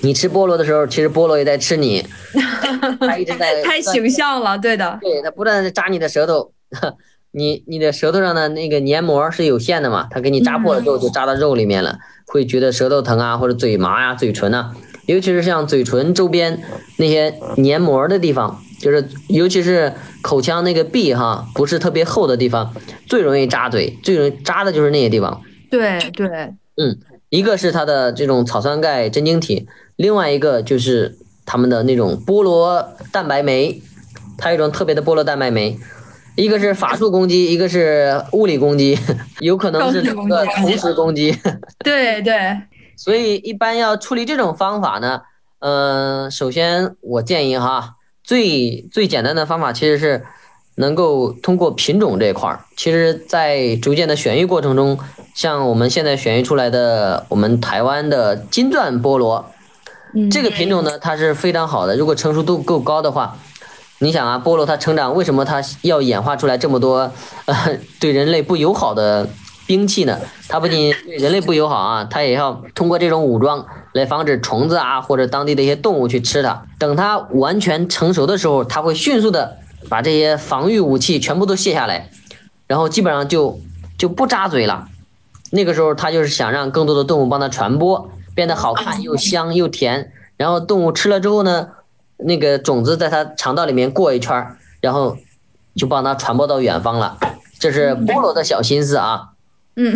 [0.00, 2.04] 你吃菠萝的时候，其实菠萝也在吃你，
[3.00, 6.52] 它一直在太形象了，对的，对，它不断的扎你的舌头。
[7.30, 10.08] 你你的舌头上的那个黏膜是有限的嘛？
[10.10, 14.72] 它给你扎破了之后就扎到肉里面了，会觉得舌头疼啊，或者嘴麻呀、嘴唇呐，
[15.06, 16.62] 尤其是像嘴唇周边
[16.96, 22.74] 那些黏膜的地方，就是尤其是口腔那个壁哈，不是特别厚的地方，
[23.06, 25.42] 最容易扎嘴，最容易扎的就是那些地方。
[25.70, 26.28] 对对，
[26.76, 26.98] 嗯，
[27.30, 33.82] 一个是它的这种草酸钙真晶体，另外一个就是它们的那种菠萝蛋白酶，
[34.36, 35.78] 它有一种特别的菠萝蛋白酶。
[36.36, 38.96] 一个是法术攻击，一个是物理攻击，
[39.40, 41.36] 有可能是两个同时攻击。
[41.84, 42.56] 对 对，
[42.96, 45.22] 所以一般要处理这种方法呢，
[45.58, 50.24] 嗯，首先我建议哈，最最简单的方法其实是
[50.78, 52.60] 能够通过品种这块儿。
[52.76, 54.98] 其实，在逐渐的选育过程中，
[55.34, 59.44] 像我们现在选育出来的我们台湾的金钻菠萝，
[60.30, 61.96] 这个品种呢，它是非常好的。
[61.96, 63.36] 如果成熟度够高的话。
[64.00, 67.10] 你想啊，菠萝它成长，为什么它要演化出来这么多
[67.46, 67.56] 呃
[67.98, 69.28] 对人类不友好的
[69.66, 70.16] 兵器呢？
[70.46, 76.62] 它不仅对人类不友好啊，它也要通过这种武装来防止虫子啊或者当地的一些动物去吃它。
[76.78, 79.58] 等它完全成熟的时候，它会迅速的
[79.88, 82.10] 把这些防御武器全部都卸下来，
[82.66, 83.60] 然后基本上就
[83.96, 84.88] 就不扎嘴了。
[85.50, 91.68] 那个时候他就是想让更多的动物帮他传播，变得好看又香又甜，然后动物吃了之后呢？
[92.20, 94.44] 那个种子在它肠道里面过一圈，
[94.80, 95.16] 然后
[95.76, 97.16] 就帮他传播到远方了。
[97.60, 99.28] 这是菠萝的小心思啊。
[99.80, 99.94] 嗯，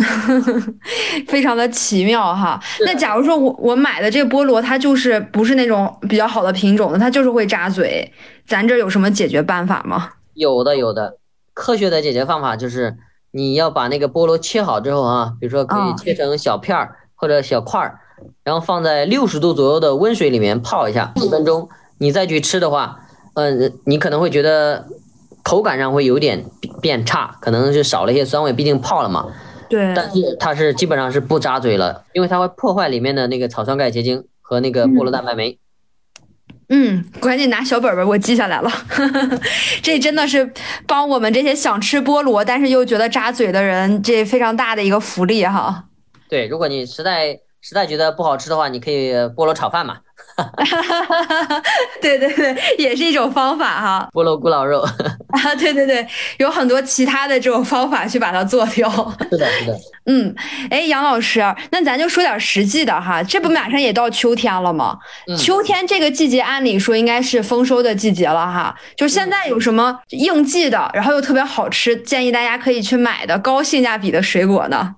[1.27, 2.57] 非常的奇妙哈。
[2.85, 8.09] 那假如说我我买的这个菠萝，它就是不是那种比较好的品种的，它就是会扎嘴，
[8.47, 10.11] 咱这有什么解决办法吗？
[10.35, 11.17] 有的，有的。
[11.53, 12.95] 科学的解决方法就是
[13.31, 17.99] 你要把那个菠萝切好之后啊，比如说可以切成小片儿或者小块儿，
[18.43, 21.67] 然后放在六十度左右的温水里面泡一下几分钟。
[21.97, 23.01] 你再去吃的话，
[23.35, 24.87] 嗯，你可能会觉得
[25.43, 26.45] 口感上会有点
[26.81, 29.27] 变差，可能是少了一些酸味，毕竟泡了嘛。
[29.69, 29.93] 对。
[29.95, 35.57] 但是它是基本上是不扎嘴了，因为它会破坏里面的那个草酸钙结晶和那个菠萝蛋白酶。
[36.69, 38.71] 嗯，赶紧拿小本本，我记下来了。
[39.83, 40.51] 这真的是
[40.87, 45.85] 帮我们这些想吃菠萝但是又觉得扎嘴的人，这非常大的一个福利哈。
[46.29, 49.97] 对，如果你实在实在觉得不好吃的话，你可以菠萝炒饭嘛。
[52.01, 54.09] 对对对，也是一种方法哈。
[54.13, 54.81] 菠萝咕老肉
[55.29, 56.05] 啊，对对对，
[56.37, 58.89] 有很多其他的这种方法去把它做掉。
[59.29, 59.77] 是的，是的。
[60.05, 60.33] 嗯，
[60.69, 61.39] 哎，杨老师，
[61.71, 64.97] 那咱就说点实际的哈，这不马上也到秋天了吗？
[65.37, 68.75] 秋天这个季节，按理说应该是丰收的季节了哈。
[68.97, 74.95] 就现在有什么应季的，然后又特别好吃，建议大家可以去买的高性价比的水果呢？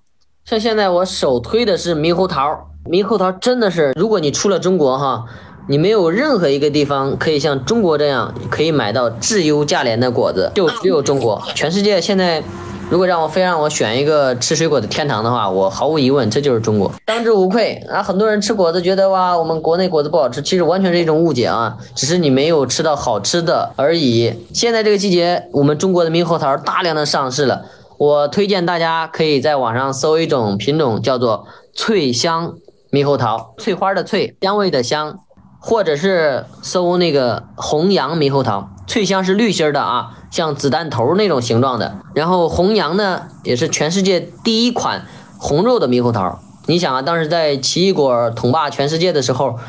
[0.47, 2.69] 像现在我首推的是猕猴桃。
[2.85, 5.25] 猕猴桃真的是，如果你出了中国哈，
[5.67, 11.41] 你没有任何一个地方可以像中国这样可以买到质优价廉的果子，就只有中国。
[11.55, 12.43] 全世界现在，
[12.91, 18.03] 如果让我非让我选一个吃水果的天堂的话，我毫无疑问这就是中国，当之无愧啊！
[18.03, 24.31] 很多人吃果子觉得哇，我们国内果子不好吃，其实完全是一种误解啊，只是你没有吃到好吃的而已。
[24.53, 27.65] 现在这个季节，我们中国的猕猴桃大量的上市了，
[27.97, 32.55] 我推荐大家可以在网上搜一种品种，叫做翠香。
[32.91, 35.19] 猕猴桃，翠花的翠，香味的香，
[35.59, 41.97] 或者是搜那个红杨猕猴桃，翠香是绿心的啊，像子弹头那种形状的。
[42.13, 45.01] 然后红杨呢，也是全世界第一款
[45.37, 46.39] 红肉的猕猴桃。
[46.67, 49.59] 你想啊，当时在奇异果统霸全世界的时候，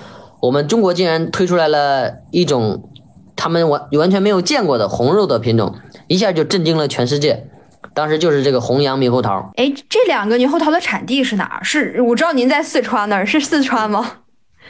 [0.41, 2.89] 我们中国竟然推出来了一种
[3.35, 5.75] 他们完完全没有见过的红肉的品种，
[6.07, 7.49] 一下就震惊了全世界。
[7.97, 11.65] 当时就是这个红阳猕猴桃，哎，这两个猕猴桃的产地是哪儿？
[11.65, 14.19] 是我知道您在四川那儿，是四川吗？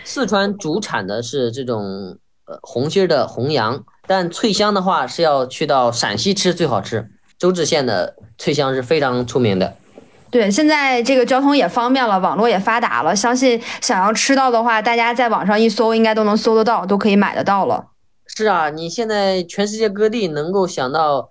[0.05, 2.16] 四川主产的是这种
[2.47, 7.11] 呃红心的红阳，但脆香的话是要去到陕西吃最好吃。
[7.37, 9.77] 周至县的脆香是非常出名的。
[10.31, 17.87] 对，现在这个交通也方便了，网络也发达了，相信想要吃到的话，大家在网上一搜，应该都能搜得到，都可以买得到了。
[18.29, 21.31] 是啊，你现在全世界各地能够想到。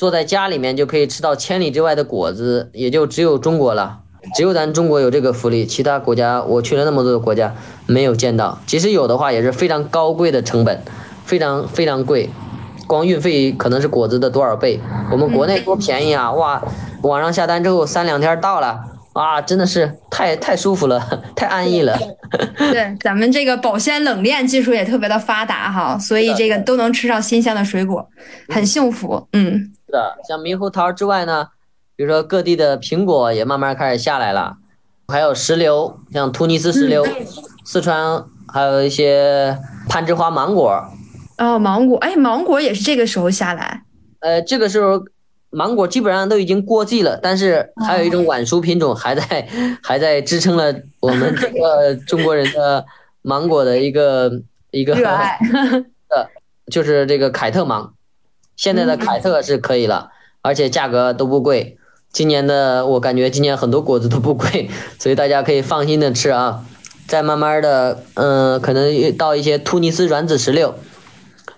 [0.00, 3.98] 坐在家里面就可以吃到千里之外的果子，也就只有中国了，
[4.34, 10.80] 只有咱中国有这个福利，其他国家我去了那么多的国家没有见到，即使有的话也是非常高贵的成本，
[11.26, 12.30] 非常非常贵，
[12.86, 14.80] 光运费可能是果子的多少倍，
[15.12, 16.32] 我们国内多便宜啊！
[16.32, 16.62] 哇，
[17.02, 18.80] 网上下单之后三两天到了，
[19.12, 21.00] 啊，真的是太太舒服了，
[21.34, 21.98] 太安逸了。
[22.56, 28.08] 对，咱们这个保鲜冷链技术也特别的发达哈，所以这个都能吃上新鲜的水果，
[28.48, 29.28] 很幸福。
[29.32, 31.48] 嗯，是的，像猕猴桃之外呢，
[31.96, 34.58] 比如说各地的苹果也慢慢开始下来了，
[35.08, 37.04] 还有石榴，像突尼斯石榴，
[37.64, 39.58] 四川还有一些
[39.88, 40.84] 攀枝花芒果。
[41.38, 43.82] 哦，芒果，哎，芒果也是这个时候下来。
[44.20, 45.02] 呃，这个时候。
[45.50, 49.48] 芒果基本上都已经过季了，但是还有一种晚熟品种还在，
[49.82, 52.84] 还在支撑了我们这个 中国人的
[53.22, 54.30] 芒果的一个
[54.70, 55.38] 一个热爱。
[56.08, 56.28] 的，
[56.70, 57.94] 就是这个凯特芒。
[58.56, 60.10] 现在的凯特是可以了，
[60.42, 61.78] 而且价格都不贵。
[62.12, 66.64] 今年的我感觉今年很多果子都不贵，所以大家可以放心的吃啊。
[67.06, 70.74] 再慢慢的，嗯，可能到一些突尼斯软籽石榴，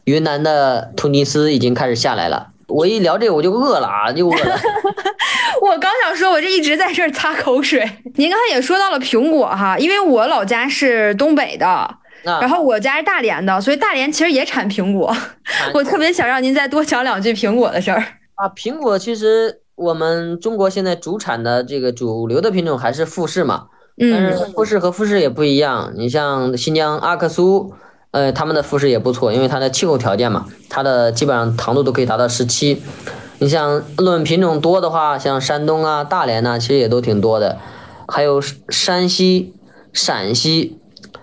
[0.04, 2.51] 云南的突尼斯已经开始下来了。
[2.72, 4.60] 我一聊这个我就饿了啊，就饿了。
[5.60, 7.88] 我刚想说，我这一直在这儿擦口水。
[8.16, 11.66] 您刚才也说到了苹果哈，因为我老家是东北的，
[12.24, 15.14] 然后我家是大连的，所以大连其实也产苹果。
[15.74, 18.02] 我特别想让您再多讲两句苹果的事儿
[18.34, 18.48] 啊。
[18.56, 23.66] 苹果其实我们中国现在主产的这个主流的品种还是富士嘛，
[23.98, 25.92] 但是富士和富士也不一样。
[25.94, 27.72] 你像新疆阿克苏。
[28.12, 32.82] 呃，他们的富士也不错，因为它的气候条件嘛，它的基本上糖度都可以达到十七。
[33.38, 37.58] 你像论品种多的话，像山东啊、大连呐，其实也都挺多的。
[38.06, 39.54] 还有山西、
[39.92, 40.78] 陕西，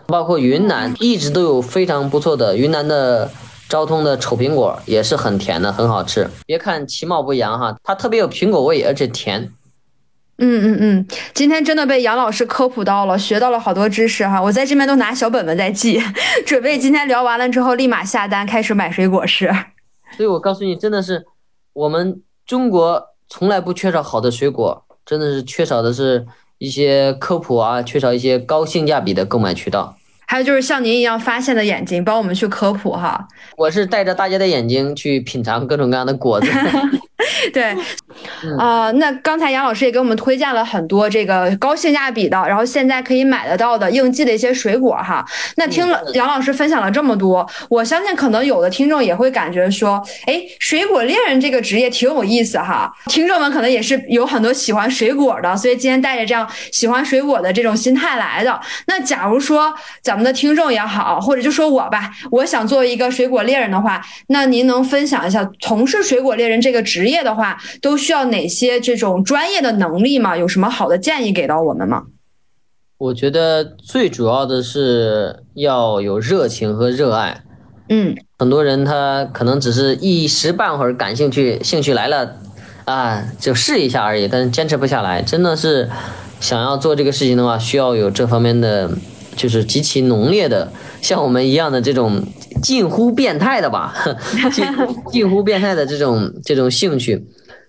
[0.07, 2.57] 包括云南，一直都有非常不错的。
[2.57, 3.29] 云南的
[3.69, 6.27] 昭通的丑苹果也是很甜的，很好吃。
[6.47, 9.51] 别看其貌不扬哈，它特别有苹果味，而且甜。
[10.41, 14.41] 嗯嗯嗯，今天真的被杨老师科普到了，学到了好多知识哈。
[14.41, 16.01] 我在这边都拿小本本在记，
[16.47, 19.47] 准备今天聊完了之后立马下单开始买水果吃。
[20.15, 21.25] 所以我告诉你，真的是
[21.73, 26.25] 我们中国从来不缺少好的水果，真的是缺少的是
[26.57, 29.97] 一些科普啊，缺少一些高性价比的购买渠道。
[30.25, 33.27] 还有就是像您一样发现的眼睛，帮我们去科普哈。
[33.57, 36.47] 我是带着大家的眼睛去品尝各种各样的果子。
[37.53, 37.75] 对，
[38.57, 45.25] 啊，那刚才杨老师也给我们推荐了很多这个高性价比的，然后现在可以买得到的应季的一些水果哈。
[45.57, 52.91] 那听了杨老师分享了这么多，我相信可能有的听众也会感觉说，哎，水果猎人这个职业挺有意思哈。
[53.07, 58.59] 听众们可能也是有很多喜欢水果的，所以今天带着这样喜欢水果的这种心态来的。
[58.87, 70.37] 那假如说咱们的听众也好，或者就说我吧，我想做一个水果猎人的话，那您能分享一下从事水果猎人这个职业的话，都需要哪些这种专业的能力吗？
[70.37, 72.03] 有什么好的建议给到我们吗？
[72.97, 77.43] 我觉得最主要的是要有热情和热爱。
[77.87, 82.35] 嗯，很多人他可能只是一时半会儿感兴趣，兴趣来了
[82.85, 85.21] 啊，就试一下而已，但是坚持不下来。
[85.21, 85.89] 真的是
[86.39, 88.91] 想要做这个事情的话，需要有这方面的，
[89.39, 90.71] 就是极其浓烈的，
[91.01, 92.21] 像我们一样的这种。
[92.61, 93.95] 近乎变态的吧，
[94.51, 94.65] 近
[95.09, 97.25] 近乎变态的这种这种兴趣，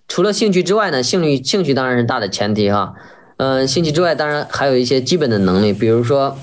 [0.09, 2.95] 除了兴趣之外呢，兴趣兴趣当然是大的前提哈，
[3.37, 6.37] 嗯，兴趣之外当然还有一些基本的能力，比如说，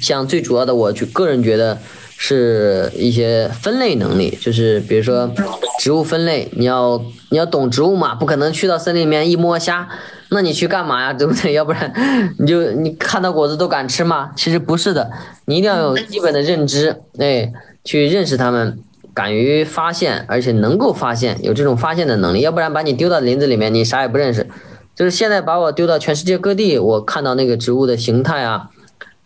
[0.00, 1.78] 像最主要的，我就个人觉得
[2.16, 5.30] 是一些分类能力，就是比如说
[5.78, 7.00] 植物分类，你要
[7.30, 9.88] 你要懂植物嘛，不可能去到森林里面一摸虾。
[10.30, 11.12] 那你去干嘛呀？
[11.12, 11.52] 对不对？
[11.52, 11.92] 要不然
[12.38, 14.32] 你就你看到果子都敢吃吗？
[14.34, 15.08] 其实不是的，
[15.44, 17.52] 你一定要有基本的认知，哎，
[17.84, 18.76] 去认识它们，
[19.14, 22.40] 敢于发现，而且能够发现，有这种发现的能力。
[22.40, 24.48] 要不然把你丢到林子里面，你啥也不认识。
[24.96, 28.70] 就是现在把我丢到全世界各地，我看到那个植物的形态啊，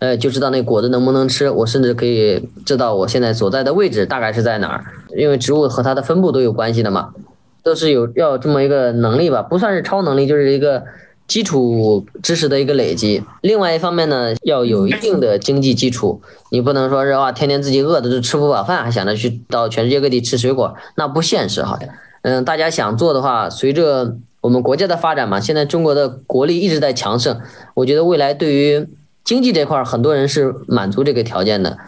[0.00, 1.48] 呃，就知道那果子能不能吃。
[1.48, 4.84] 我甚至可以知道我现在所在的位置大概是在哪儿，
[5.16, 7.10] 因为植物和它的分布都有关系的嘛。
[7.62, 10.82] 都是有要这么一个能力吧，不算是超能力，就是一个
[11.28, 13.22] 基础知识的一个累积。
[13.42, 21.78] 另外一方面呢，要有一定的经济基础，你不能说是哇，天天自己饿的就吃不饱饭，还想着去到全世界各地吃水果，那不现实哈。
[22.22, 27.38] 嗯，大家想做的话，随着我们国家的发展嘛，现在中国的国力一直在强盛，
[27.74, 28.88] 我觉得未来对于
[29.30, 31.78] 经济这块，很多人是满足这个条件的。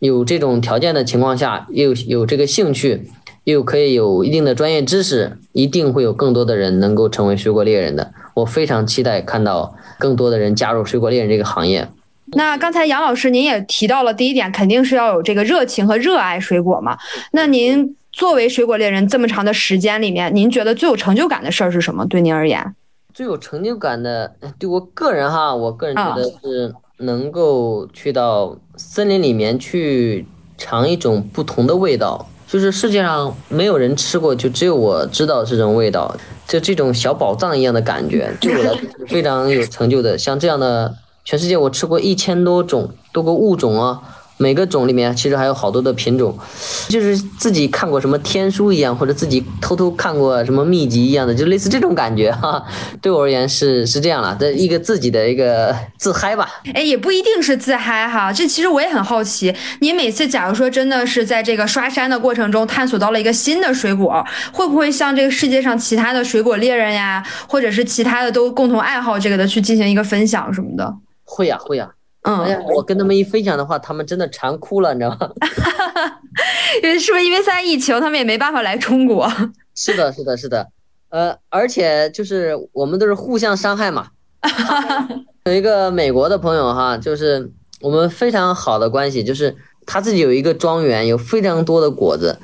[0.00, 3.08] 有这种条件的情况下，又有这个兴趣。
[3.44, 8.12] 又可以有一定的专业知识，一定会有更多的人能够成为水果猎人的。
[8.34, 11.88] 我非常期待看到更多的人加入水果猎人这个行业。
[12.34, 16.98] 那刚才杨老师您也提到了第一点，肯定是要有这个热情和热爱水果嘛。
[17.32, 22.06] 那您作为水果猎人这么长的时间里面，您觉得最有成就感的事儿是什么？
[22.06, 22.74] 对您而言，
[23.14, 32.26] 最有成就感的，对我个人哈，我个人觉得是能够去到森林里面去尝一种不同的味道。
[32.46, 36.14] 就是世界上没有人吃过，就只有我知道这种味道。
[36.46, 40.18] 就这种小宝藏一样的感觉，对我来说是非常有成就的。
[40.18, 40.94] 像这样的，
[41.24, 44.02] 全世界我吃过一千多种多个物种啊。
[44.42, 46.36] 每个种里面其实还有好多的品种，
[46.88, 52.60] 就是自己看过什么天书一样，或者自己偷偷看过什么秘籍一样的，就类似这种感觉哈。
[53.00, 56.48] 对我而言是是这样了，这一个自己的一个自嗨吧。
[56.74, 58.32] 哎，也不一定是自嗨哈。
[58.32, 70.96] 这其实我也很好奇，你每次假如说真的是在这个刷山的过程中探索到了一个新的水果，会不会像这个世界上其他的水果猎人呀，或者是其他的都共同爱好这个的去进行一个分享什么的？
[71.24, 71.88] 会呀，会呀。
[72.22, 75.30] 嗯，我跟他们一分享的话，他们真的馋哭了，你知道吗？
[76.82, 79.30] 因为是不是因为现在疫情，他们也没办法来中国？
[79.74, 80.68] 是的，是的，是的。
[81.10, 84.06] 呃，而且就是我们都是互相伤害嘛。
[85.44, 87.50] 有一个美国的朋友哈，就是
[87.80, 89.54] 我们非常好的关系，就是
[89.84, 92.38] 他自己有一个庄园，有非常多的果子，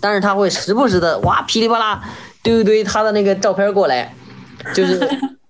[0.00, 2.02] 但是他会时不时的哇噼里啪啦
[2.42, 4.12] 丢一堆他的那个照片过来，
[4.74, 4.98] 就是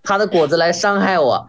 [0.03, 1.47] 他的果子来伤害我。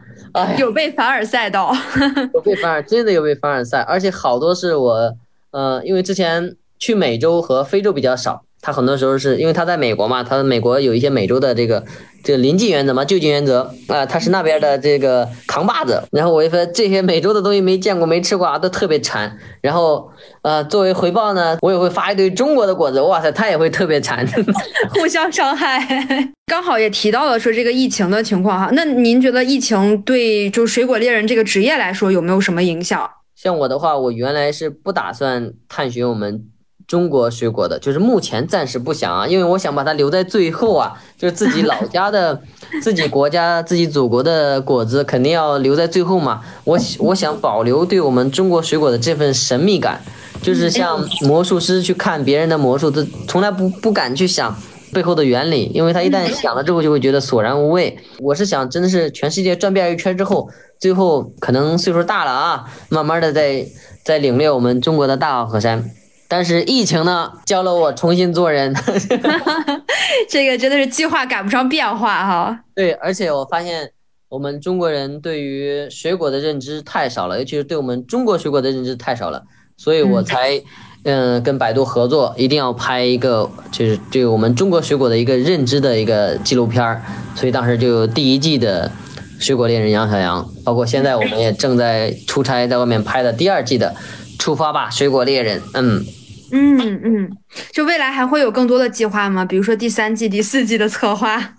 [0.58, 1.74] 有被凡尔赛到，
[2.34, 5.16] 有被凡尔，真的有被凡尔赛，而且好多是我，
[5.52, 11.84] 呃，因为之前去美洲和非洲比较少，他很多时候是因为他在美国嘛，他美国有一些美洲的这个。
[12.24, 16.04] 这个临近原则嘛，就近原则啊，他是那边的这个扛把子。
[16.12, 19.36] 然后我一说这些美洲的东西没见过、没吃过啊，都特别馋。
[19.60, 20.08] 然后
[20.44, 23.02] 呃，作为回报呢，我也会发一堆中国的果子。
[23.02, 24.24] 哇塞，他也会特别馋，
[24.94, 25.84] 互相伤害。
[26.46, 33.10] 刚好也提到了说这个疫情的情况哈，那您觉得疫情对就水果猎人这个职业来说有没有什么影响？
[33.36, 36.46] 像我的话，我原来是不打算探寻我们。
[36.92, 42.42] 中国水果的，就是目前暂时不想啊，因为我想把它留在最后啊， 就是自己老家的、
[42.84, 46.42] 自己国家、自己祖国的果子，肯定要留在最后嘛。
[46.66, 50.02] 我我想保留对我们中国水果的这份神秘感，
[50.42, 54.54] 就是像魔术师去看别人的魔术，他从来不不敢去想
[54.92, 57.98] 背后的原理，因为他一旦想了之后，就会觉得索然无味。
[58.20, 63.66] 我是想，真的是全世界转遍一圈之后，最后可能岁数大了啊，慢慢的再
[64.04, 65.90] 再领略我们中国的大好河山。
[66.32, 68.74] 但是疫情呢，教了我重新做人。
[70.30, 72.58] 这个真的是计划赶不上变化哈。
[72.74, 73.92] 对，而且我发现
[74.30, 79.44] 我们中国人对于水果的认知太少了，尤其是对我们中国水果的认知太少了，
[79.76, 80.62] 所以我才
[81.04, 87.02] 嗯跟百度合作，一定要拍一个就是对我们中国水果的一个认知的一个纪录片儿。
[87.36, 88.90] 所以当时就有第一季的
[89.38, 93.94] 水果猎人杨小杨，包括现在我们也正在出差在外面拍的第二季的
[94.40, 96.06] 出发吧水果猎人，嗯。
[96.52, 97.38] 嗯嗯，
[97.72, 99.46] 就未来还会有更多的计划吗？
[99.46, 101.56] 比如说第三季、第四季的策划？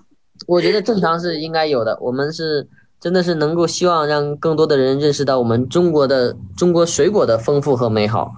[0.46, 1.98] 我觉得正常是应该有的。
[2.00, 2.68] 我们是
[3.00, 8.32] 真的是能够希望让更多的人认识到我们中国的中国水果的丰富和美好。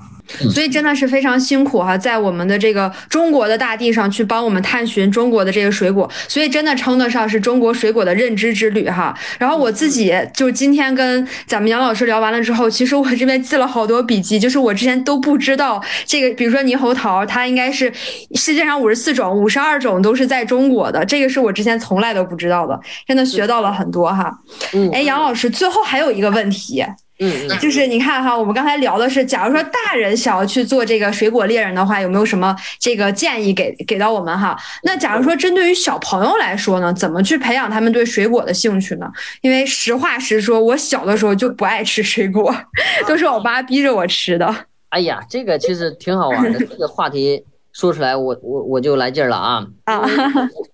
[0.50, 9.16] 所以真的是非常辛苦哈，在我们的这个中国的大地上去帮我们探寻中国的这个水果，所以真的称得上是中国水果的认知之旅哈。
[9.38, 17.92] 然后我自己就今天跟咱们杨老师聊完了之后，其实我这边记了好多笔记，就是我之前都不知道这个，比如说猕猴桃，它应该是
[18.34, 24.32] 世界上五十四种，五十二种都是在中国的，这个是我之前从来都不知道的，真的学到了很多哈。
[24.72, 26.84] 嗯，哎，杨老师，最后还有一个问题。
[27.20, 34.56] 嗯嗯，就是你看哈，我们刚才聊的是，假如说大人想要去做这个水果猎人的话，有没有什么这个建议给给到我们哈？
[34.82, 39.08] 那假如说针对于小朋友来说呢，怎么去培养他们对水果的兴趣呢？
[39.42, 42.52] 因为实话实说，我小的时候就不爱吃水果，
[43.06, 44.52] 都是我妈逼着我吃的。
[44.88, 50.04] 哎呀，这个其实挺好玩的，这个话题说出来，我我我就来劲儿了啊啊！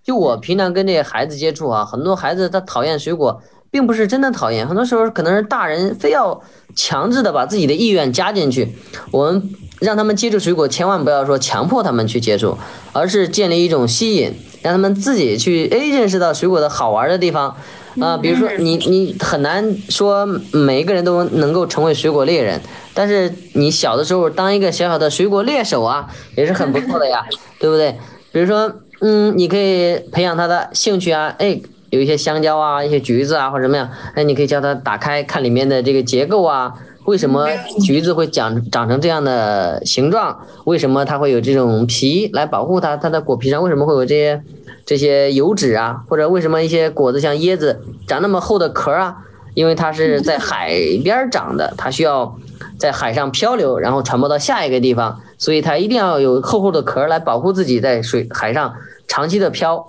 [0.03, 3.43] 就我平常跟这些孩子接触啊，很多孩子他讨厌水果。
[3.71, 6.43] 并不是真的讨厌，很多时候可能是大人非要
[6.75, 8.75] 强制的把自己的意愿加进去。
[9.13, 12.59] 我们让他们接触水果，千万不要说强迫他们去接触，
[12.93, 17.57] 而是建立一种吸引，让他们自己去哎认识到水果的好玩的地方
[18.01, 18.17] 啊。
[18.17, 22.61] 比如说你你很难说每一个人都能够成为水果猎人，
[22.93, 27.25] 但是你小的时候当一个小小的水果猎手啊，也是很不错的呀，
[27.61, 27.97] 对不对？
[28.33, 31.61] 比如说嗯，你可以培养他的兴趣啊，哎。
[31.91, 36.73] 有一些香蕉啊，一些橘子啊，或者什么样，哎，你可以叫它打开看里面的这个结构啊，
[37.05, 37.49] 为什么
[37.83, 40.39] 橘子会长长成这样的形状？
[40.65, 42.97] 为什么它会有这种皮来保护它？
[42.97, 44.43] 它的果皮上为什么会有这些
[44.87, 46.03] 这些油脂啊？
[46.09, 49.17] 或者为什么一些果子像椰子长那么厚的壳啊？
[49.55, 50.71] 因为它是在海
[51.03, 52.37] 边长的，它需要
[52.79, 58.73] 在海上漂流，然后传播到下一个地方，所以它一定要有厚厚的壳来保护自己在水海上
[59.09, 59.89] 长期的漂。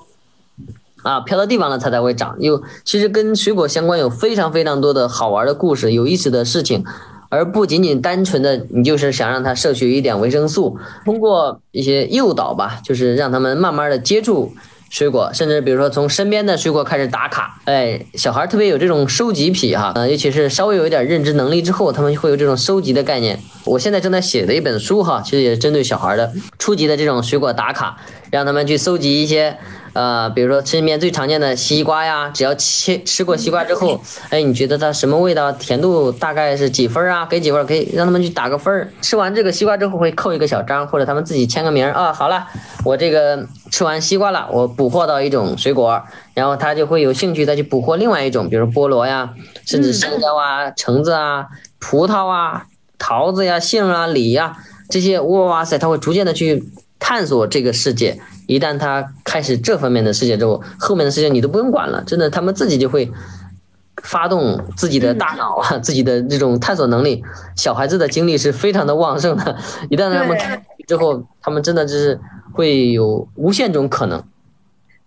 [1.04, 2.36] 啊，飘到地方了它才会长。
[2.40, 6.84] 有其实跟水果相关，有非常非常多的好玩的故事，有意思的事情，
[7.30, 10.78] 而不仅仅单纯的你就是想让它摄取一点维生素。
[11.06, 14.52] 通过一些诱导吧，就是让他们慢慢的接触
[14.90, 17.60] 水果，甚至比如说从身边的水果开始打卡。
[17.66, 23.40] 哎，小孩特别有这种收集癖哈，呃，尤其是稍微有一点认知能力之后，他们会有这种收集的概念。
[23.66, 27.98] 我现在正在写的一本书哈，其实也是针对小孩的初级的这种水果打卡，
[28.30, 29.58] 让他们去搜集一些。
[29.94, 34.00] 呃，比如说身边最常见的西瓜呀，只要切吃过西瓜之后，
[34.30, 35.52] 哎，你觉得它什么味道？
[35.52, 37.26] 甜度大概是几分啊？
[37.26, 37.66] 给几分？
[37.66, 38.92] 可以让他们去打个分儿。
[39.02, 42.14] 吃完这个西瓜之后会扣一个小章，或者他们自己签个名啊。
[42.14, 42.48] 好了，
[42.86, 46.02] 我这个吃完西瓜了，我捕获到一种水果，
[46.34, 49.30] 然后他就会有兴趣再去捕获另外一种，比如菠萝呀，
[49.66, 51.48] 甚至香蕉啊、橙子啊、
[51.80, 52.66] 葡萄啊、
[52.98, 54.58] 桃子呀、杏啊、李呀
[54.90, 56.64] 这些，哇塞，他会逐渐的去
[57.00, 58.20] 探索这个世界。
[58.52, 63.10] 一旦他开始这方面的世界之后，后面的事情你都不用管了，真的，他们自己就会
[64.04, 67.24] 发动自己的大脑啊，自己的这种探索能力。
[67.56, 69.58] 小孩子的精力是非常的旺盛的，
[69.90, 70.38] 一旦他们
[70.86, 72.20] 之后，他们真的就是
[72.52, 74.22] 会有无限种可能。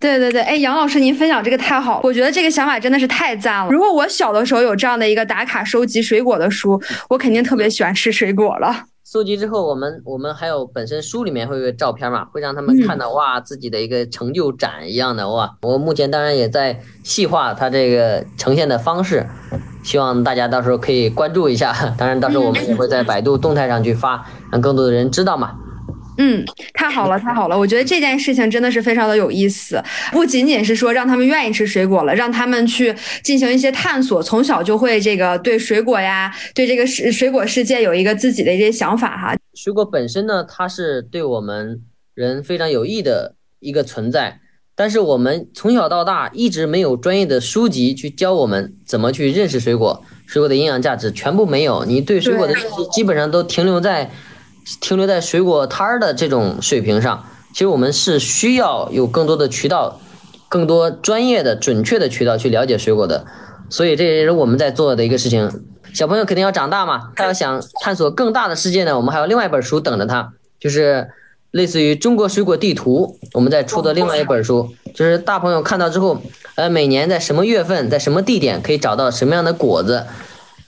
[0.01, 3.71] 对对对，哎，杨老师，您分享这个太好了，我觉得这个想法真的是太赞了。
[3.71, 8.85] 如果我小的时候有这样的一个打卡收集水果的书，我肯定特别喜欢吃水果了。
[9.07, 15.59] 搜集之后，我们我们还有本身书里面会有照片嘛，会让他们看到哇自己的一个成就展一样的哇。
[15.61, 19.27] 我目前当然也在细化它这个呈现的方式，
[19.83, 21.95] 希望大家到时候可以关注一下。
[21.99, 25.55] 当然到时候我们也会在百度动态上去发，让更多的人知道嘛。
[26.17, 27.59] 嗯，太好了，太好了！
[27.59, 29.83] 我觉得这件事情真的是非常的有意思，
[30.13, 39.35] 不仅仅是说让他们愿意吃水果了，让他们去进行一些探索，从小就会这个对水果呀，对这个世水果世界有一个自己的一些想法哈。
[39.55, 41.83] 水果本身呢，它是对我们
[42.15, 44.39] 人非常有益的一个存在，
[44.77, 54.09] 但是我们从小到大一直没有专业的书籍去教我们怎么去认识水果，水果的营养价值全部没有，你对水果的知识基本上都停留在。
[54.81, 60.01] 停留在水果摊儿的这种水平上，其实我们是需要有更多的渠道，
[60.49, 63.25] 更多专业的、准确的渠道去了解水果的。
[63.69, 65.51] 所以这也是我们在做的一个事情。
[65.93, 71.09] 小朋友肯定要长大嘛，他要想探索更大的世界呢，我们还有另外一本书等着他，就是
[71.53, 76.21] 类似于《中国水果地图》，我们在出的另外一本书，就是大朋友看到之后，
[76.57, 80.05] 呃，每年在什么月份，在什么地点可以找到什么样的果子。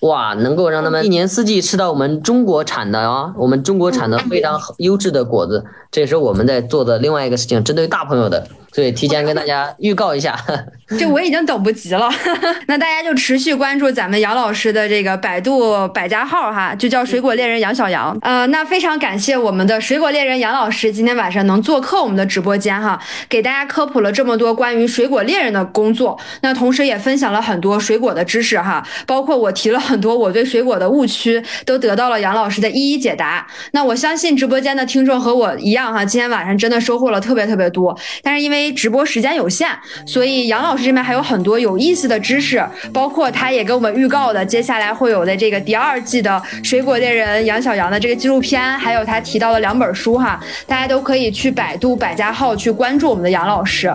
[0.00, 8.46] 哇，能够让他们一年四季吃到我们中国产的啊，我们中国产的非常优质的果子，这也是我们在做的另外一个事情，针对大朋友的。
[8.76, 10.38] 所以提前跟大家预告一下，
[10.98, 12.10] 这我已经等不及了。
[12.68, 18.14] 那大家就持续关注咱们杨老师的这个百度百家号哈，就叫水果猎人杨小杨。
[18.20, 23.00] 呃，那非常感谢我们的水果猎人杨老师今天晚上能做客我们的直播间哈，
[23.30, 26.20] 给大家科普了这么多关于水果猎人的工作。
[26.42, 33.46] 那同时也分享了很多水果的知识哈，包括我提了很多我对水果的误区，都得到了杨老师的一一解答。
[33.72, 37.98] 那我相信直播间的听众和我一样哈，今天晚上真的收获了特别特别多。
[38.22, 39.68] 但是因直播时间有限，
[40.06, 53.92] 所以杨老师这边还有很多有意思的知识，包括他也给我们预告的接下来会有的这个第二季的《水果猎人杨小杨》的这个纪录片，还有他提到的两本书哈，大家都可以去百度百家号去关注我们的杨老师。